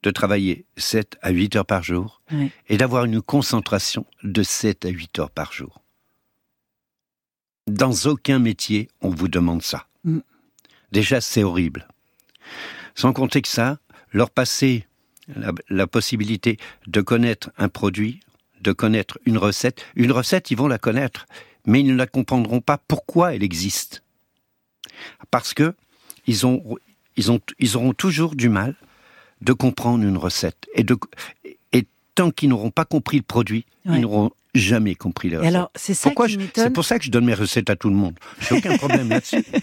de 0.03 0.11
travailler 0.11 0.65
7 0.77 1.17
à 1.21 1.29
8 1.31 1.55
heures 1.55 1.65
par 1.65 1.81
jour 1.83 2.21
Oui. 2.31 2.51
et 2.67 2.77
d'avoir 2.77 3.05
une 3.05 3.21
concentration 3.21 4.05
de 4.23 4.43
7 4.43 4.85
à 4.85 4.89
8 4.89 5.19
heures 5.19 5.31
par 5.31 5.53
jour. 5.53 5.81
Dans 7.67 7.93
aucun 8.05 8.39
métier, 8.39 8.89
on 9.01 9.09
vous 9.09 9.29
demande 9.29 9.61
ça. 9.61 9.87
Mm. 10.03 10.19
Déjà, 10.91 11.21
c'est 11.21 11.43
horrible. 11.43 11.87
Sans 12.95 13.13
compter 13.13 13.41
que 13.41 13.47
ça, 13.47 13.79
leur 14.11 14.29
passer 14.29 14.85
la, 15.33 15.53
la 15.69 15.87
possibilité 15.87 16.57
de 16.87 16.99
connaître 17.01 17.51
un 17.57 17.69
produit, 17.69 18.19
de 18.63 18.71
connaître 18.71 19.19
une 19.25 19.37
recette. 19.37 19.85
Une 19.95 20.11
recette, 20.11 20.49
ils 20.51 20.57
vont 20.57 20.67
la 20.67 20.79
connaître, 20.79 21.25
mais 21.67 21.81
ils 21.81 21.87
ne 21.87 21.95
la 21.95 22.07
comprendront 22.07 22.61
pas 22.61 22.77
pourquoi 22.87 23.35
elle 23.35 23.43
existe. 23.43 24.01
Parce 25.31 25.53
que 25.53 25.75
ils 26.25 26.45
ont, 26.45 26.63
ils 27.17 27.31
ont, 27.31 27.39
ils 27.59 27.75
auront 27.77 27.93
toujours 27.93 28.35
du 28.35 28.49
mal 28.49 28.75
de 29.41 29.53
comprendre 29.53 30.03
une 30.05 30.17
recette. 30.17 30.67
Et, 30.73 30.83
de, 30.83 30.97
et 31.73 31.85
tant 32.15 32.31
qu'ils 32.31 32.49
n'auront 32.49 32.71
pas 32.71 32.85
compris 32.85 33.17
le 33.17 33.23
produit, 33.23 33.65
Ouais. 33.85 33.97
ils 33.97 34.01
n'auront 34.01 34.31
jamais 34.53 34.95
compris 34.95 35.29
les 35.29 35.35
Et 35.35 35.37
recettes. 35.39 35.55
alors, 35.55 35.71
c'est 35.75 35.93
ça 35.93 36.09
Pourquoi 36.09 36.27
qui. 36.27 36.37
C'est 36.55 36.69
pour 36.69 36.85
ça 36.85 36.99
que 36.99 37.05
je 37.05 37.11
donne 37.11 37.25
mes 37.25 37.33
recettes 37.33 37.69
à 37.69 37.75
tout 37.75 37.89
le 37.89 37.95
monde. 37.95 38.15
J'ai 38.39 38.55
aucun 38.57 38.77
problème 38.77 39.09
là-dessus. 39.09 39.43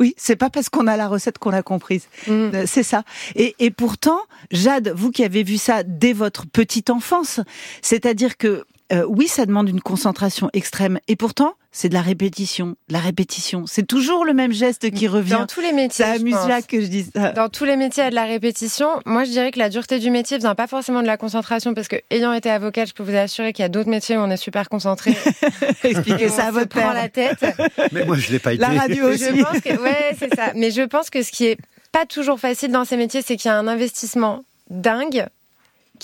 Oui, 0.00 0.14
c'est 0.16 0.36
pas 0.36 0.50
parce 0.50 0.68
qu'on 0.68 0.86
a 0.86 0.96
la 0.96 1.08
recette 1.08 1.38
qu'on 1.38 1.50
l'a 1.50 1.62
comprise. 1.62 2.08
Mm. 2.26 2.30
Euh, 2.30 2.64
C'est 2.66 2.82
ça. 2.82 3.02
Et, 3.34 3.54
et 3.58 3.70
pourtant, 3.70 4.18
Jade, 4.50 4.92
vous 4.94 5.10
qui 5.10 5.24
avez 5.24 5.42
vu 5.42 5.56
ça 5.56 5.82
dès 5.82 6.12
votre 6.12 6.46
petite 6.46 6.90
enfance, 6.90 7.40
c'est-à-dire 7.82 8.36
que 8.36 8.64
euh, 8.94 9.04
oui, 9.08 9.28
ça 9.28 9.44
demande 9.44 9.68
une 9.68 9.80
concentration 9.80 10.48
extrême, 10.52 11.00
et 11.08 11.16
pourtant, 11.16 11.54
c'est 11.72 11.88
de 11.88 11.94
la 11.94 12.02
répétition, 12.02 12.76
de 12.88 12.92
la 12.92 13.00
répétition. 13.00 13.64
C'est 13.66 13.86
toujours 13.86 14.24
le 14.24 14.32
même 14.32 14.52
geste 14.52 14.88
qui 14.92 15.08
revient. 15.08 15.32
Dans 15.32 15.46
tous 15.46 15.60
les 15.60 15.72
métiers. 15.72 16.04
Ça 16.04 16.14
je 16.14 16.20
amuse 16.20 16.34
pense. 16.34 16.46
Jacques 16.46 16.66
que 16.68 16.80
je 16.80 16.86
dise 16.86 17.10
ça. 17.12 17.32
Dans 17.32 17.48
tous 17.48 17.64
les 17.64 17.76
métiers, 17.76 18.02
il 18.02 18.06
y 18.06 18.06
a 18.06 18.10
de 18.10 18.14
la 18.14 18.24
répétition. 18.26 18.88
Moi, 19.06 19.24
je 19.24 19.30
dirais 19.30 19.50
que 19.50 19.58
la 19.58 19.68
dureté 19.68 19.98
du 19.98 20.10
métier 20.10 20.38
vient 20.38 20.54
pas 20.54 20.68
forcément 20.68 21.02
de 21.02 21.08
la 21.08 21.16
concentration, 21.16 21.74
parce 21.74 21.88
que 21.88 21.96
ayant 22.10 22.32
été 22.32 22.48
avocate, 22.48 22.88
je 22.88 22.94
peux 22.94 23.02
vous 23.02 23.16
assurer 23.16 23.52
qu'il 23.52 23.64
y 23.64 23.66
a 23.66 23.68
d'autres 23.68 23.90
métiers 23.90 24.16
où 24.16 24.20
on 24.20 24.30
est 24.30 24.36
super 24.36 24.68
concentré. 24.68 25.16
Expliquez 25.82 26.28
ça 26.28 26.46
à 26.46 26.50
votre 26.52 26.68
prend 26.68 26.82
père. 26.82 26.94
la 26.94 27.08
tête. 27.08 27.44
Mais 27.90 28.04
moi, 28.04 28.16
je 28.16 28.30
l'ai 28.30 28.38
pas 28.38 28.52
été. 28.52 28.62
La 28.62 28.68
radio 28.68 29.08
aussi. 29.08 29.24
Je 29.24 29.42
pense 29.42 29.60
que, 29.60 29.82
ouais, 29.82 30.16
c'est 30.16 30.32
ça. 30.34 30.52
Mais 30.54 30.70
je 30.70 30.82
pense 30.82 31.10
que 31.10 31.22
ce 31.22 31.32
qui 31.32 31.46
est 31.46 31.58
pas 31.90 32.06
toujours 32.06 32.38
facile 32.38 32.70
dans 32.70 32.84
ces 32.84 32.96
métiers, 32.96 33.22
c'est 33.22 33.36
qu'il 33.36 33.48
y 33.48 33.52
a 33.52 33.58
un 33.58 33.66
investissement 33.66 34.44
dingue 34.70 35.26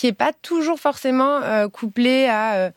qui 0.00 0.06
est 0.06 0.12
pas 0.14 0.32
toujours 0.32 0.80
forcément 0.80 1.42
euh, 1.42 1.68
couplé 1.68 2.24
à 2.24 2.54
euh, 2.54 2.70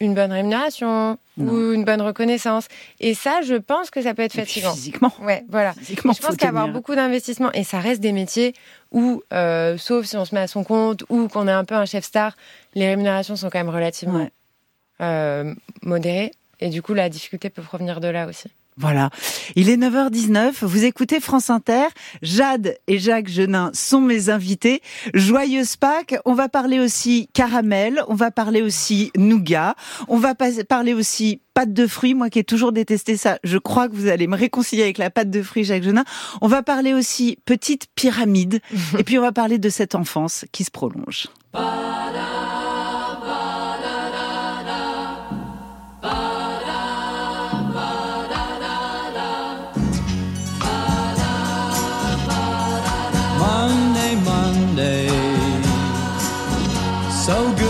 une 0.00 0.14
bonne 0.14 0.30
rémunération 0.30 1.16
ou 1.38 1.72
une 1.72 1.84
bonne 1.86 2.02
reconnaissance. 2.02 2.68
Et 3.00 3.14
ça, 3.14 3.40
je 3.42 3.54
pense 3.54 3.90
que 3.90 4.02
ça 4.02 4.12
peut 4.12 4.20
être 4.22 4.34
fatigant. 4.34 4.72
Physiquement. 4.74 5.10
Ouais, 5.22 5.42
voilà. 5.48 5.72
Physiquement, 5.72 6.12
je 6.12 6.20
pense 6.20 6.36
qu'avoir 6.36 6.68
beaucoup 6.68 6.94
d'investissement, 6.94 7.50
et 7.52 7.64
ça 7.64 7.78
reste 7.80 8.02
des 8.02 8.12
métiers 8.12 8.54
où, 8.92 9.22
euh, 9.32 9.78
sauf 9.78 10.04
si 10.04 10.18
on 10.18 10.26
se 10.26 10.34
met 10.34 10.42
à 10.42 10.48
son 10.48 10.64
compte 10.64 11.04
ou 11.08 11.28
qu'on 11.28 11.48
est 11.48 11.52
un 11.52 11.64
peu 11.64 11.74
un 11.74 11.86
chef 11.86 12.04
star, 12.04 12.36
les 12.74 12.86
rémunérations 12.88 13.36
sont 13.36 13.48
quand 13.48 13.58
même 13.58 13.70
relativement 13.70 14.18
Ouais. 14.18 14.30
euh, 15.00 15.54
modérées. 15.82 16.32
Et 16.60 16.68
du 16.68 16.82
coup, 16.82 16.92
la 16.92 17.08
difficulté 17.08 17.48
peut 17.48 17.62
provenir 17.62 18.00
de 18.00 18.08
là 18.08 18.26
aussi. 18.26 18.48
Voilà. 18.78 19.08
Il 19.54 19.70
est 19.70 19.78
9h19. 19.78 20.52
Vous 20.62 20.84
écoutez 20.84 21.18
France 21.18 21.48
Inter. 21.48 21.86
Jade 22.20 22.76
et 22.86 22.98
Jacques 22.98 23.28
Genin 23.28 23.70
sont 23.72 24.02
mes 24.02 24.28
invités. 24.28 24.82
Joyeuse 25.14 25.76
Pâques. 25.76 26.16
On 26.26 26.34
va 26.34 26.50
parler 26.50 26.78
aussi 26.78 27.28
caramel. 27.32 28.02
On 28.08 28.14
va 28.14 28.30
parler 28.30 28.60
aussi 28.60 29.12
nougat. 29.16 29.76
On 30.08 30.18
va 30.18 30.34
parler 30.34 30.92
aussi 30.92 31.40
pâte 31.54 31.72
de 31.72 31.86
fruits. 31.86 32.14
Moi 32.14 32.28
qui 32.28 32.38
ai 32.38 32.44
toujours 32.44 32.72
détesté 32.72 33.16
ça, 33.16 33.38
je 33.44 33.56
crois 33.56 33.88
que 33.88 33.94
vous 33.94 34.08
allez 34.08 34.26
me 34.26 34.36
réconcilier 34.36 34.82
avec 34.82 34.98
la 34.98 35.08
pâte 35.08 35.30
de 35.30 35.42
fruits, 35.42 35.64
Jacques 35.64 35.82
Genin. 35.82 36.04
On 36.42 36.48
va 36.48 36.62
parler 36.62 36.92
aussi 36.92 37.38
petite 37.46 37.86
pyramide. 37.94 38.60
et 38.98 39.04
puis 39.04 39.18
on 39.18 39.22
va 39.22 39.32
parler 39.32 39.58
de 39.58 39.70
cette 39.70 39.94
enfance 39.94 40.44
qui 40.52 40.64
se 40.64 40.70
prolonge. 40.70 41.28
So 57.26 57.52
good 57.56 57.65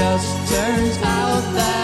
just 0.00 0.50
turns 0.50 0.96
out 1.02 1.42
that 1.52 1.79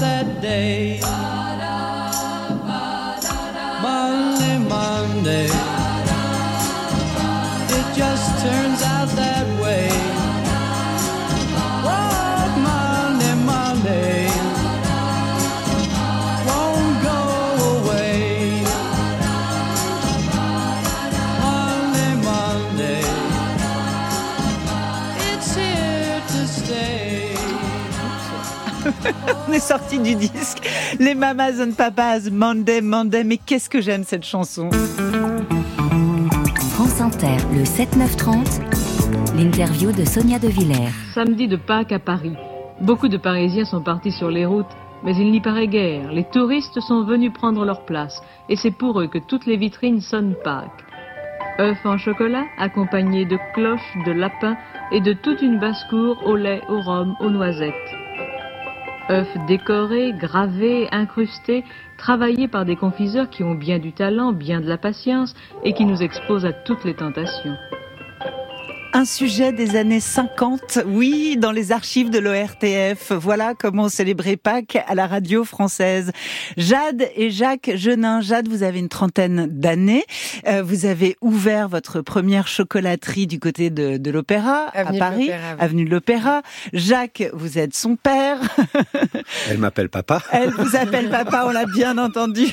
that 0.00 0.40
day. 0.40 1.37
On 29.48 29.52
est 29.52 29.60
sorti 29.60 29.98
du 29.98 30.14
disque. 30.14 30.68
Les 30.98 31.14
Mamas 31.14 31.60
and 31.60 31.72
Papas, 31.72 32.30
Monday, 32.30 32.80
Monday. 32.80 33.24
Mais 33.24 33.36
qu'est-ce 33.36 33.68
que 33.68 33.80
j'aime 33.80 34.04
cette 34.04 34.24
chanson. 34.24 34.70
France 36.72 37.00
Inter, 37.00 37.36
le 37.54 37.64
7-9-30, 37.64 38.60
l'interview 39.36 39.92
de 39.92 40.04
Sonia 40.04 40.38
De 40.38 40.48
Villers. 40.48 40.92
Samedi 41.14 41.48
de 41.48 41.56
Pâques 41.56 41.92
à 41.92 41.98
Paris. 41.98 42.36
Beaucoup 42.80 43.08
de 43.08 43.16
Parisiens 43.16 43.64
sont 43.64 43.82
partis 43.82 44.12
sur 44.12 44.30
les 44.30 44.46
routes, 44.46 44.70
mais 45.02 45.16
il 45.16 45.30
n'y 45.30 45.40
paraît 45.40 45.66
guère. 45.66 46.12
Les 46.12 46.24
touristes 46.24 46.80
sont 46.80 47.04
venus 47.04 47.32
prendre 47.32 47.64
leur 47.64 47.84
place, 47.84 48.22
et 48.48 48.56
c'est 48.56 48.70
pour 48.70 49.00
eux 49.00 49.08
que 49.08 49.18
toutes 49.18 49.46
les 49.46 49.56
vitrines 49.56 50.00
sonnent 50.00 50.36
Pâques. 50.44 50.84
œufs 51.60 51.84
en 51.84 51.98
chocolat, 51.98 52.44
accompagnés 52.58 53.24
de 53.24 53.38
cloches, 53.54 53.96
de 54.06 54.12
lapins 54.12 54.56
et 54.92 55.00
de 55.00 55.12
toute 55.12 55.42
une 55.42 55.58
basse-cour 55.58 56.22
au 56.24 56.36
lait, 56.36 56.62
au 56.68 56.80
rhum, 56.80 57.16
aux 57.20 57.30
noisettes. 57.30 57.74
Œufs 59.10 59.46
décorés, 59.46 60.12
gravés, 60.12 60.88
incrustés, 60.92 61.64
travaillés 61.96 62.48
par 62.48 62.64
des 62.64 62.76
confiseurs 62.76 63.30
qui 63.30 63.42
ont 63.42 63.54
bien 63.54 63.78
du 63.78 63.92
talent, 63.92 64.32
bien 64.32 64.60
de 64.60 64.68
la 64.68 64.78
patience 64.78 65.34
et 65.64 65.72
qui 65.72 65.84
nous 65.84 66.02
exposent 66.02 66.46
à 66.46 66.52
toutes 66.52 66.84
les 66.84 66.94
tentations. 66.94 67.56
Un 68.98 69.04
sujet 69.04 69.52
des 69.52 69.76
années 69.76 70.00
50, 70.00 70.80
oui, 70.84 71.36
dans 71.38 71.52
les 71.52 71.70
archives 71.70 72.10
de 72.10 72.18
l'ORTF. 72.18 73.12
Voilà 73.12 73.54
comment 73.56 73.84
on 73.84 73.88
célébrait 73.88 74.36
Pâques 74.36 74.76
à 74.88 74.96
la 74.96 75.06
radio 75.06 75.44
française. 75.44 76.10
Jade 76.56 77.08
et 77.14 77.30
Jacques 77.30 77.70
Genin. 77.76 78.20
Jade, 78.22 78.48
vous 78.48 78.64
avez 78.64 78.80
une 78.80 78.88
trentaine 78.88 79.46
d'années. 79.46 80.04
Euh, 80.48 80.64
vous 80.64 80.84
avez 80.84 81.16
ouvert 81.20 81.68
votre 81.68 82.00
première 82.00 82.48
chocolaterie 82.48 83.28
du 83.28 83.38
côté 83.38 83.70
de, 83.70 83.98
de 83.98 84.10
l'Opéra, 84.10 84.66
à 84.74 84.86
Paris, 84.86 85.30
avenue 85.60 85.84
de 85.84 85.90
l'Opéra. 85.90 86.42
Jacques, 86.72 87.22
vous 87.32 87.56
êtes 87.56 87.76
son 87.76 87.94
père. 87.94 88.40
Elle 89.48 89.58
m'appelle 89.58 89.90
papa. 89.90 90.24
Elle 90.32 90.50
vous 90.50 90.74
appelle 90.74 91.08
papa, 91.08 91.44
on 91.46 91.50
l'a 91.50 91.66
bien 91.66 91.98
entendu. 91.98 92.46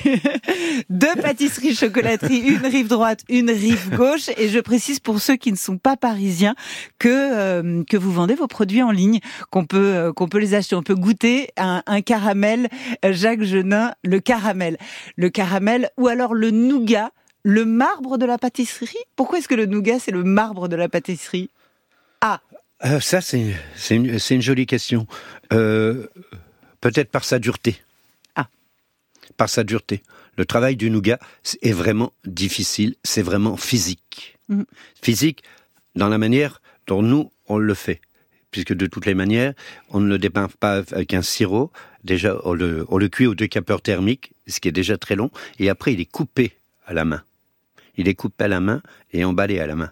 Deux 0.91 1.15
pâtisseries 1.19 1.73
chocolateries, 1.73 2.37
une 2.37 2.67
rive 2.67 2.87
droite, 2.87 3.21
une 3.29 3.49
rive 3.49 3.95
gauche. 3.95 4.29
Et 4.37 4.47
je 4.49 4.59
précise 4.59 4.99
pour 4.99 5.19
ceux 5.19 5.37
qui 5.37 5.51
ne 5.51 5.57
sont 5.57 5.79
pas 5.79 5.97
parisiens, 5.97 6.34
Parisien 6.35 6.55
que 6.99 7.07
euh, 7.09 7.83
que 7.85 7.95
vous 7.95 8.11
vendez 8.11 8.35
vos 8.35 8.47
produits 8.47 8.83
en 8.83 8.91
ligne, 8.91 9.19
qu'on 9.51 9.65
peut 9.65 9.95
euh, 9.95 10.11
qu'on 10.11 10.27
peut 10.27 10.39
les 10.39 10.53
acheter, 10.53 10.75
on 10.75 10.83
peut 10.83 10.95
goûter 10.95 11.49
un, 11.55 11.81
un 11.85 12.01
caramel 12.01 12.67
Jacques 13.03 13.43
Genin, 13.43 13.93
le 14.03 14.19
caramel, 14.19 14.77
le 15.15 15.29
caramel 15.29 15.89
ou 15.97 16.07
alors 16.07 16.33
le 16.33 16.51
nougat, 16.51 17.11
le 17.43 17.63
marbre 17.63 18.17
de 18.17 18.25
la 18.25 18.37
pâtisserie. 18.37 18.97
Pourquoi 19.15 19.39
est-ce 19.39 19.47
que 19.47 19.55
le 19.55 19.65
nougat 19.65 19.99
c'est 19.99 20.11
le 20.11 20.23
marbre 20.23 20.67
de 20.67 20.75
la 20.75 20.89
pâtisserie? 20.89 21.49
Euh, 22.83 22.99
ça, 22.99 23.21
c'est 23.21 23.55
c'est 23.77 23.95
une, 23.95 24.41
jolie 24.41 24.65
question. 24.65 25.07
Peut-être 25.49 27.09
par 27.11 27.23
sa 27.23 27.39
dureté. 27.39 27.81
Ah. 28.35 28.47
Par 29.37 29.47
sa 29.47 29.63
dureté. 29.63 30.03
Le 30.37 30.45
travail 30.45 30.75
du 30.75 30.89
nougat 30.89 31.19
est 31.61 31.71
vraiment 31.71 32.11
difficile, 32.25 32.95
c'est 33.03 33.21
vraiment 33.21 33.55
physique. 33.55 34.37
Mhm. 34.49 34.65
Physique 35.01 35.43
dans 35.95 36.09
la 36.09 36.17
manière 36.17 36.61
dont 36.87 37.01
nous, 37.01 37.31
on 37.47 37.57
le 37.57 37.73
fait. 37.73 38.01
Puisque 38.51 38.73
de 38.73 38.85
toutes 38.87 39.05
les 39.05 39.15
manières, 39.15 39.53
on 39.89 39.99
ne 39.99 40.07
le 40.07 40.17
dépeint 40.17 40.49
pas 40.59 40.83
avec 40.91 41.13
un 41.13 41.21
sirop. 41.21 41.71
Déjà, 42.03 42.37
on 42.43 42.53
le, 42.53 42.85
on 42.89 42.97
le 42.97 43.09
cuit 43.09 43.27
au 43.27 43.35
décapeur 43.35 43.81
thermique, 43.81 44.31
ce 44.47 44.59
qui 44.59 44.67
est 44.69 44.71
déjà 44.71 44.97
très 44.97 45.15
long. 45.15 45.29
Et 45.59 45.69
après, 45.69 45.93
il 45.93 45.99
est 45.99 46.05
coupé 46.05 46.53
à 46.85 46.93
la 46.93 47.05
main. 47.05 47.23
Il 47.97 48.07
est 48.07 48.13
coupé 48.13 48.45
à 48.45 48.47
la 48.47 48.59
main 48.59 48.81
et 49.11 49.25
emballé 49.25 49.59
à 49.59 49.67
la 49.67 49.75
main. 49.75 49.91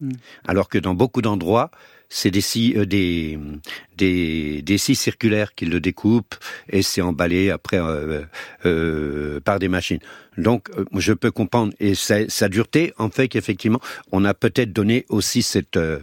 Mhm. 0.00 0.12
Alors 0.46 0.68
que 0.68 0.78
dans 0.78 0.94
beaucoup 0.94 1.22
d'endroits, 1.22 1.70
c'est 2.08 2.30
des 2.30 2.40
scies, 2.40 2.74
euh, 2.76 2.86
des, 2.86 3.38
des, 3.96 4.62
des 4.62 4.78
circulaires 4.78 5.54
qui 5.54 5.66
le 5.66 5.80
découpent 5.80 6.34
et 6.70 6.82
c'est 6.82 7.02
emballé 7.02 7.50
après 7.50 7.78
euh, 7.78 8.22
euh, 8.64 9.40
par 9.40 9.58
des 9.58 9.68
machines. 9.68 10.00
Donc, 10.36 10.70
euh, 10.70 10.84
je 10.96 11.12
peux 11.12 11.30
comprendre. 11.30 11.72
Et 11.80 11.94
sa, 11.94 12.28
sa 12.28 12.48
dureté 12.48 12.92
en 12.98 13.10
fait 13.10 13.28
qu'effectivement, 13.28 13.80
on 14.12 14.24
a 14.24 14.34
peut-être 14.34 14.72
donné 14.72 15.04
aussi 15.08 15.42
cette, 15.42 15.76
euh, 15.76 15.98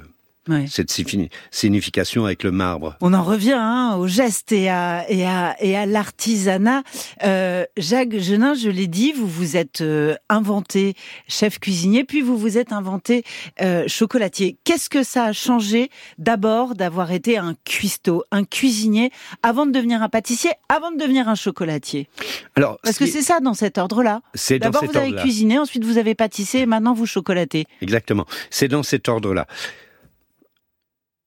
Ouais. 0.48 0.66
cette 0.70 0.92
signi- 0.92 1.30
signification 1.52 2.26
avec 2.26 2.44
le 2.44 2.52
marbre. 2.52 2.96
On 3.02 3.14
en 3.14 3.24
revient 3.24 3.58
hein, 3.58 3.96
au 3.98 4.06
geste 4.08 4.52
et 4.52 4.70
à, 4.70 5.04
et 5.10 5.26
à, 5.26 5.56
et 5.60 5.76
à 5.76 5.86
l'artisanat. 5.86 6.84
Euh, 7.24 7.66
Jacques 7.78 8.18
Genin, 8.20 8.54
je 8.54 8.70
l'ai 8.70 8.88
dit, 8.88 9.12
vous 9.12 9.28
vous 9.28 9.58
êtes 9.58 9.82
euh, 9.82 10.16
inventé 10.30 10.94
chef 11.28 11.60
cuisinier, 11.60 12.04
puis 12.04 12.22
vous 12.22 12.38
vous 12.38 12.58
êtes 12.58 12.72
inventé 12.74 13.24
euh, 13.62 13.86
chocolatier. 13.88 14.58
Qu'est-ce 14.64 14.90
que 14.90 15.04
ça 15.04 15.26
a 15.26 15.34
changé 15.34 15.90
d'abord 16.20 16.76
d'avoir 16.76 17.12
été 17.12 17.38
un 17.38 17.56
cuistot, 17.66 18.24
un 18.32 18.44
cuisinier, 18.44 19.12
avant 19.42 19.66
de 19.66 19.72
devenir 19.72 20.04
un 20.04 20.10
pâtissier, 20.10 20.52
avant 20.70 20.92
de 20.92 20.98
devenir 20.98 21.28
un 21.28 21.36
chocolatier? 21.36 22.08
Alors, 22.56 22.78
Parce 22.84 22.96
ce 22.96 23.00
que 23.00 23.06
c'est 23.10 23.22
ça 23.24 23.40
dans 23.40 23.54
cet 23.56 23.78
ordre-là. 23.78 24.22
D'abord 24.60 24.86
vous 24.86 24.98
avez 24.98 25.16
cuisiné, 25.16 25.58
ensuite 25.58 25.84
vous 25.84 25.98
avez 25.98 26.14
pâtissé, 26.16 26.60
et 26.60 26.66
maintenant 26.66 26.94
vous 26.94 27.06
chocolatez. 27.08 27.66
Exactement. 27.82 28.26
C'est 28.52 28.68
dans 28.68 28.84
cet 28.84 29.10
ordre-là. 29.10 29.48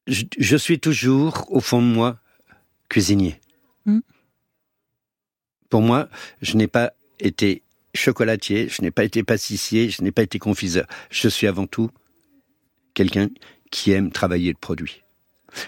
Je, 0.09 0.25
je 0.39 0.57
suis 0.57 0.81
toujours, 0.81 1.47
au 1.51 1.61
fond 1.61 1.81
de 1.81 1.87
moi, 1.87 2.19
cuisinier. 2.89 3.41
Hmm. 3.85 4.01
Pour 5.69 5.83
moi, 5.83 6.09
je 6.43 6.57
n'ai 6.57 6.67
pas 6.67 6.93
été 7.21 7.63
chocolatier, 7.95 8.69
je 8.69 8.83
n'ai 8.83 8.91
pas 8.91 9.05
été 9.05 9.23
pâtissier, 9.23 9.91
je 9.91 10.03
n'ai 10.03 10.13
pas 10.13 10.23
été 10.23 10.39
confiseur. 10.39 10.87
Je 11.11 11.29
suis 11.29 11.47
avant 11.47 11.67
tout 11.67 11.91
quelqu'un 12.95 13.29
qui 13.71 13.93
aime 13.93 14.11
travailler 14.11 14.51
le 14.51 14.59
produit. 14.59 15.03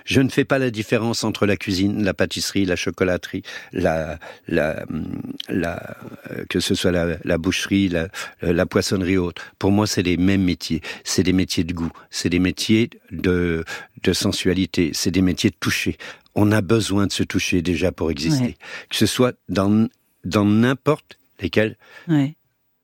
Je 0.04 0.20
ne 0.20 0.28
fais 0.28 0.44
pas 0.44 0.58
la 0.58 0.70
différence 0.70 1.24
entre 1.24 1.46
la 1.46 1.56
cuisine, 1.56 2.04
la 2.04 2.14
pâtisserie, 2.14 2.64
la 2.64 2.76
chocolaterie, 2.76 3.42
la, 3.72 4.18
la, 4.48 4.84
hum, 4.88 5.20
la, 5.48 5.96
euh, 6.30 6.44
que 6.48 6.60
ce 6.60 6.74
soit 6.74 6.92
la, 6.92 7.16
la 7.24 7.38
boucherie, 7.38 7.88
la, 7.88 8.08
euh, 8.42 8.52
la 8.52 8.66
poissonnerie 8.66 9.16
ou 9.18 9.24
autre. 9.24 9.42
Pour 9.58 9.70
moi, 9.72 9.86
c'est 9.86 10.02
les 10.02 10.16
mêmes 10.16 10.44
métiers. 10.44 10.80
C'est 11.04 11.22
des 11.22 11.32
métiers 11.32 11.64
de 11.64 11.72
goût. 11.72 11.90
C'est 12.10 12.28
des 12.28 12.38
métiers 12.38 12.90
de, 13.10 13.64
de 14.02 14.12
sensualité. 14.12 14.90
C'est 14.94 15.10
des 15.10 15.22
métiers 15.22 15.50
de 15.50 15.56
toucher. 15.58 15.96
On 16.34 16.52
a 16.52 16.60
besoin 16.60 17.06
de 17.06 17.12
se 17.12 17.22
toucher 17.22 17.62
déjà 17.62 17.90
pour 17.92 18.10
exister. 18.10 18.44
Ouais. 18.44 18.56
Que 18.88 18.96
ce 18.96 19.06
soit 19.06 19.34
dans, 19.48 19.88
dans 20.24 20.44
n'importe 20.44 21.18
lesquels 21.40 21.76
Ouais. 22.06 22.34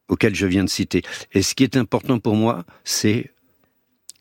auxquels 0.08 0.34
je 0.34 0.46
viens 0.46 0.64
de 0.64 0.70
citer. 0.70 1.02
Et 1.32 1.42
ce 1.42 1.54
qui 1.54 1.62
est 1.64 1.76
important 1.76 2.18
pour 2.18 2.34
moi, 2.36 2.64
c'est 2.84 3.30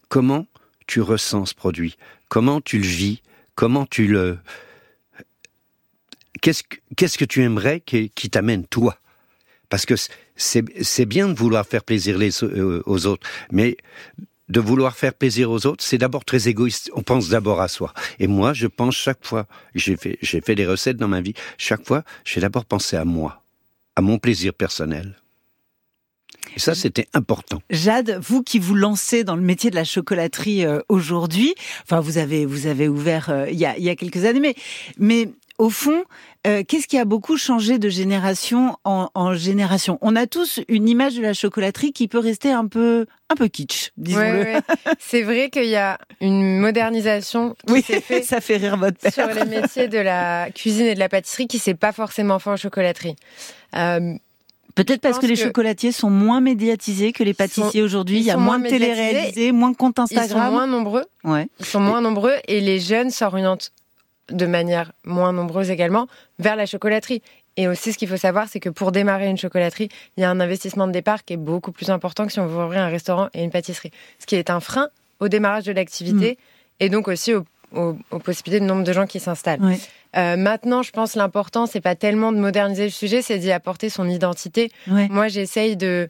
comment 0.09 0.45
tu 0.87 1.01
ressens 1.01 1.47
ce 1.47 1.55
produit, 1.55 1.97
comment 2.35 2.59
tu 2.59 2.79
le 2.79 2.85
vis, 2.85 3.21
comment 3.55 3.85
tu 3.85 4.07
le... 4.07 4.37
Qu'est-ce 6.41 7.17
que, 7.17 7.23
tu 7.23 7.41
aimerais 7.43 7.79
qui, 7.79 8.29
t'amène 8.29 8.67
toi? 8.67 8.97
Parce 9.69 9.85
que 9.85 9.95
c'est, 10.35 10.65
c'est 10.83 11.05
bien 11.05 11.29
de 11.29 11.33
vouloir 11.33 11.65
faire 11.65 11.85
plaisir 11.85 12.17
les, 12.17 12.43
euh, 12.43 12.83
aux 12.85 13.05
autres, 13.05 13.25
mais 13.53 13.77
de 14.49 14.59
vouloir 14.59 14.97
faire 14.97 15.13
plaisir 15.13 15.49
aux 15.49 15.65
autres, 15.65 15.81
c'est 15.81 15.97
d'abord 15.97 16.25
très 16.25 16.49
égoïste. 16.49 16.91
On 16.93 17.03
pense 17.03 17.29
d'abord 17.29 17.61
à 17.61 17.69
soi. 17.69 17.93
Et 18.19 18.27
moi, 18.27 18.51
je 18.51 18.67
pense 18.67 18.95
chaque 18.95 19.25
fois, 19.25 19.47
j'ai 19.73 19.95
fait, 19.95 20.17
j'ai 20.21 20.41
fait 20.41 20.55
des 20.55 20.67
recettes 20.67 20.97
dans 20.97 21.07
ma 21.07 21.21
vie, 21.21 21.35
chaque 21.57 21.87
fois, 21.87 22.03
j'ai 22.25 22.41
d'abord 22.41 22.65
pensé 22.65 22.97
à 22.97 23.05
moi, 23.05 23.43
à 23.95 24.01
mon 24.01 24.19
plaisir 24.19 24.53
personnel. 24.53 25.15
Et 26.55 26.59
ça, 26.59 26.75
c'était 26.75 27.07
important. 27.13 27.61
Jade, 27.69 28.19
vous 28.21 28.43
qui 28.43 28.59
vous 28.59 28.75
lancez 28.75 29.23
dans 29.23 29.35
le 29.35 29.41
métier 29.41 29.69
de 29.69 29.75
la 29.75 29.83
chocolaterie 29.83 30.65
euh, 30.65 30.79
aujourd'hui, 30.89 31.53
enfin 31.83 31.99
vous 31.99 32.17
avez 32.17 32.45
vous 32.45 32.67
avez 32.67 32.87
ouvert 32.87 33.29
euh, 33.29 33.45
il 33.49 33.57
y, 33.57 33.65
a, 33.65 33.77
il 33.77 33.83
y 33.83 33.89
a 33.89 33.95
quelques 33.95 34.25
années, 34.25 34.39
mais 34.39 34.55
mais 34.97 35.29
au 35.57 35.69
fond, 35.69 36.03
euh, 36.47 36.63
qu'est-ce 36.67 36.85
qui 36.85 36.97
a 36.97 37.05
beaucoup 37.05 37.37
changé 37.37 37.79
de 37.79 37.87
génération 37.87 38.75
en, 38.83 39.09
en 39.13 39.33
génération? 39.35 39.97
On 40.01 40.15
a 40.17 40.27
tous 40.27 40.59
une 40.67 40.89
image 40.89 41.15
de 41.15 41.21
la 41.21 41.33
chocolaterie 41.33 41.93
qui 41.93 42.09
peut 42.09 42.19
rester 42.19 42.51
un 42.51 42.67
peu 42.67 43.05
un 43.29 43.35
peu 43.35 43.47
kitsch, 43.47 43.91
disons-le. 43.95 44.39
Ouais, 44.39 44.53
ouais. 44.55 44.61
C'est 44.99 45.21
vrai 45.23 45.49
qu'il 45.49 45.65
y 45.65 45.77
a 45.77 45.97
une 46.21 46.59
modernisation 46.59 47.55
qui 47.65 47.73
Oui, 47.73 47.81
faite 47.81 48.25
ça 48.25 48.41
fait 48.41 48.57
rire 48.57 48.75
votre 48.77 48.97
père. 48.97 49.13
sur 49.13 49.27
les 49.27 49.45
métiers 49.45 49.87
de 49.87 49.97
la 49.97 50.49
cuisine 50.53 50.85
et 50.87 50.93
de 50.93 50.99
la 50.99 51.09
pâtisserie 51.09 51.47
qui 51.47 51.57
s'est 51.59 51.73
pas 51.73 51.93
forcément 51.93 52.37
fait 52.39 52.49
en 52.49 52.57
chocolaterie. 52.57 53.15
Euh, 53.75 54.13
Peut-être 54.75 55.01
parce 55.01 55.19
que 55.19 55.25
les 55.25 55.35
chocolatiers 55.37 55.91
sont 55.93 56.09
moins 56.09 56.41
médiatisés 56.41 57.13
que 57.13 57.23
les 57.23 57.33
pâtissiers 57.33 57.81
aujourd'hui. 57.81 58.17
Il 58.19 58.23
y 58.23 58.31
a 58.31 58.37
moins 58.37 58.59
de 58.59 58.67
télé 58.67 58.91
réalisées, 58.93 59.51
moins 59.53 59.71
de 59.71 59.77
comptes 59.77 59.95
ils 60.11 60.15
sont 60.15 60.19
Instagram. 60.21 60.51
moins 60.53 60.67
nombreux. 60.67 61.05
Ouais. 61.23 61.47
Ils 61.59 61.65
sont 61.65 61.79
moins 61.79 62.01
nombreux 62.01 62.35
et 62.47 62.59
les 62.61 62.79
jeunes 62.79 63.09
s'orientent 63.09 63.71
de 64.31 64.45
manière 64.45 64.91
moins 65.05 65.31
nombreuse 65.33 65.69
également 65.69 66.07
vers 66.39 66.55
la 66.55 66.65
chocolaterie. 66.65 67.21
Et 67.57 67.69
aussi, 67.69 67.93
ce 67.93 67.97
qu'il 67.97 68.09
faut 68.09 68.17
savoir, 68.17 68.47
c'est 68.49 68.59
que 68.59 68.67
pour 68.69 68.91
démarrer 68.91 69.29
une 69.29 69.37
chocolaterie, 69.37 69.87
il 70.17 70.21
y 70.21 70.23
a 70.25 70.29
un 70.29 70.39
investissement 70.41 70.87
de 70.87 70.91
départ 70.91 71.23
qui 71.23 71.33
est 71.33 71.37
beaucoup 71.37 71.71
plus 71.71 71.89
important 71.89 72.25
que 72.25 72.33
si 72.33 72.39
on 72.41 72.47
veut 72.47 72.61
ouvrir 72.65 72.81
un 72.81 72.89
restaurant 72.89 73.29
et 73.33 73.43
une 73.45 73.51
pâtisserie. 73.51 73.91
Ce 74.19 74.25
qui 74.25 74.35
est 74.35 74.49
un 74.49 74.59
frein 74.59 74.89
au 75.21 75.29
démarrage 75.29 75.63
de 75.63 75.71
l'activité 75.71 76.31
Mm. 76.33 76.83
et 76.83 76.89
donc 76.89 77.07
aussi 77.07 77.33
au- 77.33 77.45
au- 77.73 77.95
aux 78.11 78.19
possibilités 78.19 78.59
de 78.59 78.65
nombre 78.65 78.83
de 78.83 78.91
gens 78.91 79.05
qui 79.05 79.21
s'installent. 79.21 79.61
Ouais. 79.63 79.79
Euh, 80.17 80.37
maintenant, 80.37 80.81
je 80.81 80.91
pense 80.91 81.15
l'important, 81.15 81.65
c'est 81.65 81.81
pas 81.81 81.95
tellement 81.95 82.31
de 82.31 82.37
moderniser 82.37 82.85
le 82.85 82.89
sujet, 82.89 83.21
c'est 83.21 83.37
d'y 83.37 83.51
apporter 83.51 83.89
son 83.89 84.07
identité. 84.07 84.71
Ouais. 84.87 85.07
Moi, 85.09 85.27
j'essaye 85.27 85.75
de 85.75 86.09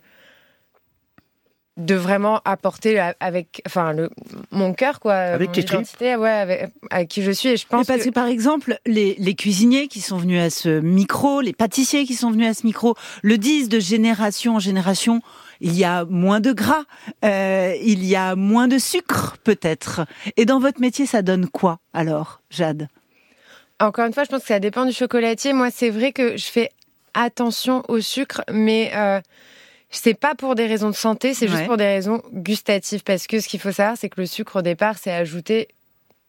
de 1.77 1.95
vraiment 1.95 2.39
apporter 2.45 2.99
avec 3.19 3.61
enfin 3.67 3.91
le 3.91 4.09
mon 4.51 4.73
cœur 4.73 5.01
quoi 5.01 5.13
Avec 5.13 5.49
mon 5.49 5.55
identité 5.55 6.15
ouais 6.15 6.29
avec, 6.29 6.71
avec 6.89 7.09
qui 7.09 7.21
je 7.21 7.31
suis 7.31 7.49
et 7.49 7.57
je 7.57 7.65
Mais 7.69 7.79
pense 7.79 7.87
parce 7.87 7.99
que, 7.99 8.05
que, 8.05 8.13
par 8.13 8.27
exemple, 8.27 8.79
les, 8.85 9.15
les 9.19 9.35
cuisiniers 9.35 9.89
qui 9.89 9.99
sont 9.99 10.17
venus 10.17 10.41
à 10.41 10.49
ce 10.49 10.79
micro, 10.79 11.41
les 11.41 11.51
pâtissiers 11.51 12.05
qui 12.05 12.13
sont 12.13 12.31
venus 12.31 12.47
à 12.47 12.53
ce 12.53 12.65
micro, 12.65 12.95
le 13.23 13.37
disent 13.37 13.67
de 13.67 13.79
génération 13.79 14.55
en 14.55 14.59
génération. 14.59 15.21
Il 15.61 15.73
y 15.75 15.83
a 15.83 16.05
moins 16.05 16.39
de 16.39 16.51
gras, 16.51 16.83
euh, 17.23 17.73
il 17.81 18.05
y 18.05 18.15
a 18.15 18.35
moins 18.35 18.67
de 18.67 18.77
sucre 18.77 19.37
peut-être. 19.43 20.01
Et 20.37 20.45
dans 20.45 20.59
votre 20.59 20.79
métier, 20.79 21.05
ça 21.05 21.21
donne 21.21 21.47
quoi 21.47 21.79
alors, 21.93 22.41
Jade? 22.49 22.87
Encore 23.79 24.05
une 24.05 24.13
fois 24.13 24.23
je 24.23 24.29
pense 24.29 24.41
que 24.41 24.47
ça 24.47 24.59
dépend 24.59 24.85
du 24.85 24.93
chocolatier 24.93 25.53
moi 25.53 25.69
c'est 25.71 25.89
vrai 25.89 26.11
que 26.13 26.37
je 26.37 26.45
fais 26.45 26.69
attention 27.13 27.83
au 27.87 27.99
sucre 28.01 28.41
mais 28.51 28.91
euh, 28.95 29.19
c'est 29.89 30.13
pas 30.13 30.35
pour 30.35 30.55
des 30.55 30.65
raisons 30.67 30.89
de 30.89 30.95
santé 30.95 31.33
c'est 31.33 31.47
juste 31.47 31.59
Ouais. 31.61 31.65
pour 31.67 31.77
des 31.77 31.85
raisons 31.85 32.21
gustatives 32.33 33.03
parce 33.03 33.27
que 33.27 33.39
ce 33.39 33.47
qu'il 33.47 33.59
faut 33.59 33.71
savoir 33.71 33.97
c'est 33.97 34.09
que 34.09 34.19
le 34.21 34.27
sucre 34.27 34.57
au 34.57 34.61
départ 34.61 34.97
c'est 34.97 35.11
ajouté 35.11 35.67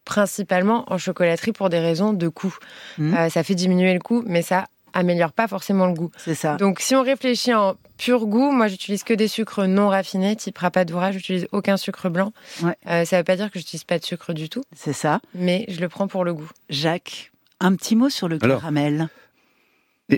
principalement 0.04 0.84
en 0.92 0.98
chocolaterie 0.98 1.52
pour 1.52 1.68
des 1.68 1.80
raisons 1.80 2.12
de 2.12 2.28
coût 2.28 2.56
Mhm. 2.98 3.14
Euh, 3.14 3.28
ça 3.28 3.42
fait 3.42 3.54
diminuer 3.54 3.92
le 3.94 4.00
coût 4.00 4.22
mais 4.26 4.42
ça 4.42 4.66
améliore 4.92 5.32
pas 5.32 5.46
forcément 5.48 5.86
le 5.86 5.92
goût 5.92 6.10
C'est 6.16 6.34
ça. 6.34 6.56
Donc, 6.56 6.80
si 6.80 6.94
on 6.96 7.02
réfléchit 7.02 7.52
en 7.52 7.74
pur 7.98 8.24
goût, 8.26 8.50
moi, 8.50 8.66
j'utilise 8.66 9.02
que 9.04 9.12
des 9.12 9.28
sucres 9.28 9.66
non 9.66 9.90
raffinés, 9.90 10.36
type 10.36 10.56
rapadura. 10.56 11.12
J'utilise 11.12 11.46
aucun 11.52 11.76
sucre 11.76 12.08
blanc. 12.08 12.32
Ouais. 12.62 12.74
Euh, 12.86 13.04
ça 13.04 13.18
veut 13.18 13.24
pas 13.24 13.36
dire 13.36 13.50
que 13.50 13.58
j'utilise 13.58 13.84
pas 13.84 13.98
de 13.98 14.04
sucre 14.06 14.32
du 14.32 14.48
tout, 14.48 14.62
C'est 14.74 14.94
ça. 14.94 15.20
mais 15.34 15.66
je 15.68 15.80
le 15.82 15.90
prends 15.90 16.08
pour 16.08 16.24
le 16.24 16.32
goût. 16.32 16.48
Jacques, 16.70 17.30
un 17.60 17.74
petit 17.76 17.96
mot 17.96 18.08
sur 18.10 18.28
le 18.28 18.38
Alors, 18.42 18.60
caramel. 18.60 19.08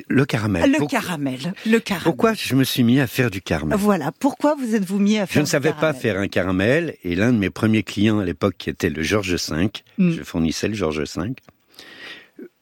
Le 0.09 0.27
caramel. 0.27 0.71
Le 0.71 0.79
Pour- 0.79 0.89
caramel. 0.91 1.55
Le 1.65 1.79
caramel. 1.79 2.05
Pourquoi 2.05 2.35
je 2.35 2.55
me 2.55 2.65
suis 2.65 2.83
mis 2.85 3.01
à 3.01 3.07
faire 3.07 3.31
du 3.31 3.41
caramel 3.41 3.79
Voilà. 3.79 4.13
Pourquoi 4.13 4.55
vous 4.55 4.75
êtes-vous 4.75 4.99
mis 4.99 5.17
à 5.19 5.27
faire 5.27 5.35
Je 5.37 5.41
ne 5.41 5.47
savais 5.47 5.73
pas 5.73 5.95
faire 5.95 6.19
un 6.19 6.29
caramel 6.29 6.97
et 7.05 7.15
l'un 7.15 7.33
de 7.33 7.39
mes 7.39 7.49
premiers 7.49 7.83
clients 7.83 8.19
à 8.19 8.25
l'époque, 8.27 8.57
qui 8.59 8.69
était 8.69 8.91
le 8.91 9.03
Georges 9.03 9.35
V, 9.51 9.71
Mm. 9.97 10.11
je 10.13 10.23
fournissais 10.25 10.69
le 10.69 10.75
Georges 10.75 11.01
V, 11.17 11.33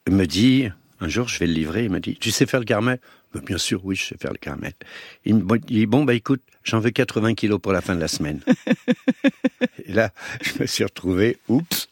me 0.09 0.25
dit, 0.25 0.69
un 1.01 1.09
jour 1.09 1.27
je 1.27 1.37
vais 1.39 1.47
le 1.47 1.53
livrer, 1.53 1.83
il 1.83 1.89
me 1.91 1.99
dit, 1.99 2.15
tu 2.15 2.31
sais 2.31 2.45
faire 2.45 2.61
le 2.61 2.65
caramel? 2.65 2.99
Ben, 3.33 3.41
Bien 3.41 3.57
sûr, 3.57 3.81
oui, 3.83 3.97
je 3.97 4.05
sais 4.05 4.15
faire 4.17 4.31
le 4.31 4.37
caramel. 4.37 4.71
Il 5.25 5.35
me 5.35 5.57
dit, 5.59 5.85
bon, 5.85 6.05
bah 6.05 6.13
écoute, 6.13 6.41
j'en 6.63 6.79
veux 6.79 6.91
80 6.91 7.33
kilos 7.33 7.59
pour 7.61 7.73
la 7.73 7.81
fin 7.81 7.93
de 7.93 7.99
la 7.99 8.07
semaine. 8.07 8.39
Et 9.85 9.91
là, 9.91 10.11
je 10.41 10.61
me 10.61 10.65
suis 10.65 10.85
retrouvé, 10.85 11.37
oups. 11.49 11.89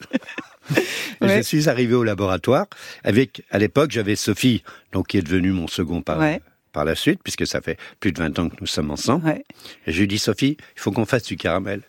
Ouais. 1.22 1.38
Je 1.38 1.42
suis 1.42 1.70
arrivé 1.70 1.94
au 1.94 2.04
laboratoire 2.04 2.66
avec, 3.04 3.44
à 3.52 3.58
l'époque, 3.60 3.92
j'avais 3.92 4.16
Sophie, 4.16 4.64
donc 4.92 5.08
qui 5.08 5.18
est 5.18 5.22
devenue 5.22 5.52
mon 5.52 5.68
second 5.68 6.02
par, 6.02 6.20
Ouais. 6.20 6.42
par 6.74 6.84
la 6.86 6.96
suite, 6.96 7.22
puisque 7.24 7.48
ça 7.48 7.62
fait 7.62 7.78
plus 8.00 8.12
de 8.12 8.20
20 8.20 8.38
ans 8.40 8.50
que 8.50 8.56
nous 8.60 8.68
sommes 8.68 8.92
ensemble. 8.92 9.26
Ouais. 9.26 9.44
Et 9.88 9.92
je 9.94 10.00
lui 10.00 10.08
dis, 10.08 10.18
Sophie, 10.20 10.58
il 10.60 10.80
faut 10.82 10.92
qu'on 10.92 11.06
fasse 11.06 11.24
du 11.24 11.38
caramel. 11.38 11.82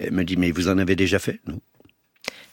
Elle 0.00 0.12
me 0.12 0.24
dit, 0.24 0.36
mais 0.36 0.50
vous 0.50 0.68
en 0.68 0.78
avez 0.78 0.96
déjà 0.96 1.18
fait? 1.18 1.38
Non. 1.46 1.60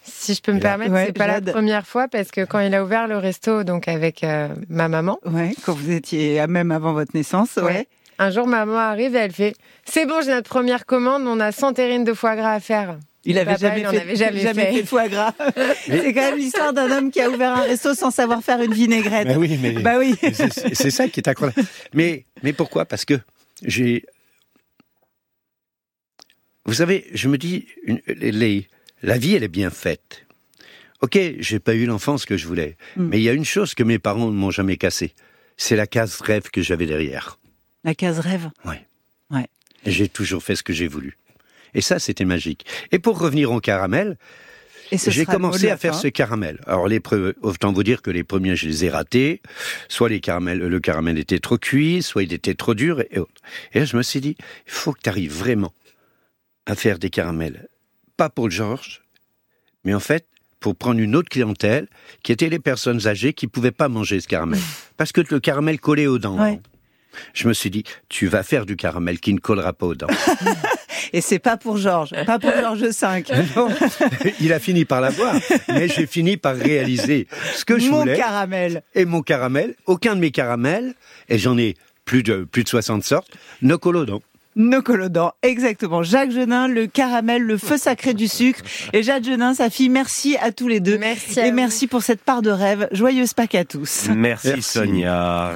Si 0.03 0.33
je 0.33 0.41
peux 0.41 0.51
me 0.51 0.57
là- 0.57 0.69
permettre, 0.69 0.91
Ouais, 0.91 1.05
c'est 1.07 1.13
pas 1.13 1.27
la 1.27 1.41
première 1.41 1.85
fois 1.85 2.07
parce 2.07 2.29
que 2.31 2.43
quand 2.45 2.59
il 2.59 2.73
a 2.73 2.83
ouvert 2.83 3.07
le 3.07 3.17
resto, 3.17 3.63
donc 3.63 3.87
avec 3.87 4.23
euh, 4.23 4.49
ma 4.67 4.87
maman, 4.87 5.19
Ouais, 5.25 5.53
quand 5.65 5.73
vous 5.73 5.91
étiez, 5.91 6.39
ah, 6.39 6.47
même 6.47 6.71
avant 6.71 6.93
votre 6.93 7.15
naissance, 7.15 7.55
ouais. 7.57 7.63
Ouais. 7.63 7.87
un 8.17 8.31
jour 8.31 8.47
ma 8.47 8.65
maman 8.65 8.77
arrive 8.79 9.15
et 9.15 9.19
elle 9.19 9.31
fait 9.31 9.55
C'est 9.85 10.05
bon, 10.05 10.21
j'ai 10.21 10.31
notre 10.31 10.49
première 10.49 10.85
commande, 10.85 11.23
on 11.27 11.39
a 11.39 11.51
100 11.51 11.73
terrines 11.73 12.03
de 12.03 12.13
foie 12.13 12.35
gras 12.35 12.53
à 12.53 12.59
faire. 12.59 12.97
Il 13.25 13.37
avait 13.37 13.51
Papa, 13.53 13.57
jamais 13.75 13.81
fait, 13.81 14.01
avait 14.01 14.15
jamais 14.15 14.71
fait. 14.73 14.83
foie 14.85 15.07
gras. 15.09 15.33
C'est 15.85 16.13
quand 16.13 16.21
même 16.21 16.37
l'histoire 16.37 16.71
d'un 16.73 16.89
homme 16.89 17.11
qui 17.11 17.19
a 17.21 17.29
ouvert 17.29 17.51
un 17.53 17.61
resto 17.63 17.93
sans 17.93 18.11
savoir 18.11 18.41
faire 18.43 18.61
une 18.61 18.73
vinaigrette. 18.73 19.27
Mais 19.27 19.35
oui, 19.35 19.57
mais 19.61 19.71
Bah 19.73 19.97
oui. 19.99 20.15
c'est 20.73 20.91
ça 20.91 21.07
qui 21.09 21.19
est 21.19 21.27
incroyable. 21.27 21.61
Mais, 21.93 22.25
mais 22.43 22.53
pourquoi? 22.53 22.85
Parce 22.85 23.03
que 23.05 23.15
j'ai. 23.63 24.05
Vous 26.65 26.75
savez, 26.75 27.05
je 27.13 27.27
me 27.27 27.37
dis, 27.37 27.65
une- 27.83 28.01
les- 28.07 28.31
les- 28.31 28.67
la 29.01 29.17
vie, 29.17 29.35
elle 29.35 29.43
est 29.43 29.47
bien 29.47 29.69
faite. 29.69 30.25
Ok, 31.01 31.17
j'ai 31.39 31.59
pas 31.59 31.73
eu 31.75 31.85
l'enfance 31.85 32.25
que 32.25 32.37
je 32.37 32.45
voulais, 32.47 32.75
Mm. 32.97 33.07
mais 33.07 33.17
il 33.19 33.23
y 33.23 33.29
a 33.29 33.33
une 33.33 33.45
chose 33.45 33.73
que 33.73 33.83
mes 33.83 33.99
parents 33.99 34.27
ne 34.27 34.31
m'ont 34.35 34.51
jamais 34.51 34.77
cassée. 34.77 35.13
C'est 35.57 35.75
la 35.75 35.87
case 35.87 36.19
rêve 36.21 36.49
que 36.51 36.61
j'avais 36.61 36.85
derrière. 36.85 37.39
La 37.83 37.95
case 37.95 38.19
rêve? 38.19 38.49
Et 39.85 39.91
j'ai 39.91 40.09
toujours 40.09 40.43
fait 40.43 40.57
ce 40.57 40.63
que 40.63 40.73
j'ai 40.73 40.87
voulu. 40.89 41.15
Et 41.73 41.81
ça, 41.81 41.99
c'était 41.99 42.25
magique. 42.25 42.65
Et 42.91 42.99
pour 42.99 43.19
revenir 43.19 43.51
au 43.51 43.59
caramel, 43.59 44.17
j'ai 44.91 45.25
commencé 45.25 45.69
à 45.69 45.77
faire 45.77 45.93
ce 45.95 46.07
caramel. 46.07 46.59
Alors, 46.65 46.87
les 46.87 46.99
pre- 46.99 47.33
autant 47.41 47.71
vous 47.71 47.83
dire 47.83 48.01
que 48.01 48.09
les 48.09 48.23
premiers, 48.23 48.55
je 48.55 48.67
les 48.67 48.85
ai 48.85 48.89
ratés. 48.89 49.41
Soit 49.87 50.09
les 50.09 50.19
caramels, 50.19 50.59
le 50.59 50.79
caramel 50.79 51.19
était 51.19 51.39
trop 51.39 51.57
cuit, 51.57 52.01
soit 52.01 52.23
il 52.23 52.33
était 52.33 52.55
trop 52.55 52.73
dur 52.73 53.01
et 53.11 53.19
autres. 53.19 53.41
Et 53.73 53.79
là, 53.79 53.85
je 53.85 53.95
me 53.97 54.01
suis 54.01 54.19
dit, 54.21 54.35
il 54.39 54.71
faut 54.71 54.93
que 54.93 55.01
tu 55.03 55.09
arrives 55.09 55.33
vraiment 55.33 55.73
à 56.65 56.75
faire 56.75 56.97
des 56.99 57.09
caramels. 57.09 57.67
Pas 58.17 58.29
pour 58.29 58.45
le 58.47 58.51
Georges, 58.51 59.01
mais 59.83 59.93
en 59.93 59.99
fait, 59.99 60.25
pour 60.59 60.75
prendre 60.75 60.99
une 60.99 61.15
autre 61.15 61.29
clientèle, 61.29 61.87
qui 62.23 62.31
étaient 62.31 62.49
les 62.49 62.59
personnes 62.59 63.07
âgées 63.07 63.33
qui 63.33 63.47
pouvaient 63.47 63.71
pas 63.71 63.87
manger 63.89 64.19
ce 64.19 64.27
caramel. 64.27 64.59
Parce 64.97 65.11
que 65.11 65.21
le 65.29 65.39
caramel 65.39 65.79
collait 65.79 66.07
aux 66.07 66.19
dents. 66.19 66.37
Ouais. 66.37 66.59
Je 67.33 67.47
me 67.47 67.53
suis 67.53 67.69
dit, 67.69 67.83
tu 68.09 68.27
vas 68.27 68.43
faire 68.43 68.65
du 68.65 68.75
caramel 68.75 69.19
qui 69.19 69.33
ne 69.33 69.39
collera 69.39 69.73
pas 69.73 69.85
aux 69.85 69.95
dents. 69.95 70.07
Et 71.13 71.21
c'est 71.21 71.39
pas 71.39 71.57
pour 71.57 71.77
Georges, 71.77 72.13
pas 72.25 72.39
pour 72.39 72.51
Georges 72.51 72.81
V. 72.81 73.23
Non, 73.55 73.69
il 74.39 74.53
a 74.53 74.59
fini 74.59 74.85
par 74.85 75.01
l'avoir, 75.01 75.35
mais 75.69 75.87
j'ai 75.87 76.05
fini 76.05 76.37
par 76.37 76.55
réaliser 76.55 77.27
ce 77.55 77.65
que 77.65 77.79
je 77.79 77.89
Mon 77.89 78.01
voulais. 78.01 78.17
caramel. 78.17 78.83
Et 78.95 79.05
mon 79.05 79.21
caramel, 79.21 79.75
aucun 79.85 80.15
de 80.15 80.19
mes 80.21 80.31
caramels, 80.31 80.93
et 81.29 81.37
j'en 81.37 81.57
ai 81.57 81.75
plus 82.05 82.23
de, 82.23 82.47
plus 82.49 82.63
de 82.63 82.69
60 82.69 83.03
sortes, 83.03 83.29
ne 83.61 83.75
dents. 83.75 84.21
Nos 84.55 84.81
collodants, 84.81 85.31
exactement. 85.43 86.01
Jacques 86.03 86.31
Genin, 86.31 86.67
le 86.67 86.87
caramel, 86.87 87.43
le 87.43 87.57
feu 87.57 87.77
sacré 87.77 88.13
du 88.13 88.27
sucre. 88.27 88.59
Et 88.93 89.03
Jacques 89.03 89.23
Genin, 89.23 89.53
sa 89.53 89.69
fille, 89.69 89.89
merci 89.89 90.37
à 90.41 90.51
tous 90.51 90.67
les 90.67 90.79
deux. 90.79 90.97
Merci 90.97 91.39
Et 91.39 91.49
vous. 91.51 91.55
merci 91.55 91.87
pour 91.87 92.01
cette 92.01 92.21
part 92.21 92.41
de 92.41 92.49
rêve. 92.49 92.87
Joyeuse 92.91 93.33
Pâques 93.33 93.55
à 93.55 93.63
tous. 93.63 94.07
Merci, 94.09 94.47
Merci. 94.49 94.61
Sonia. 94.63 95.55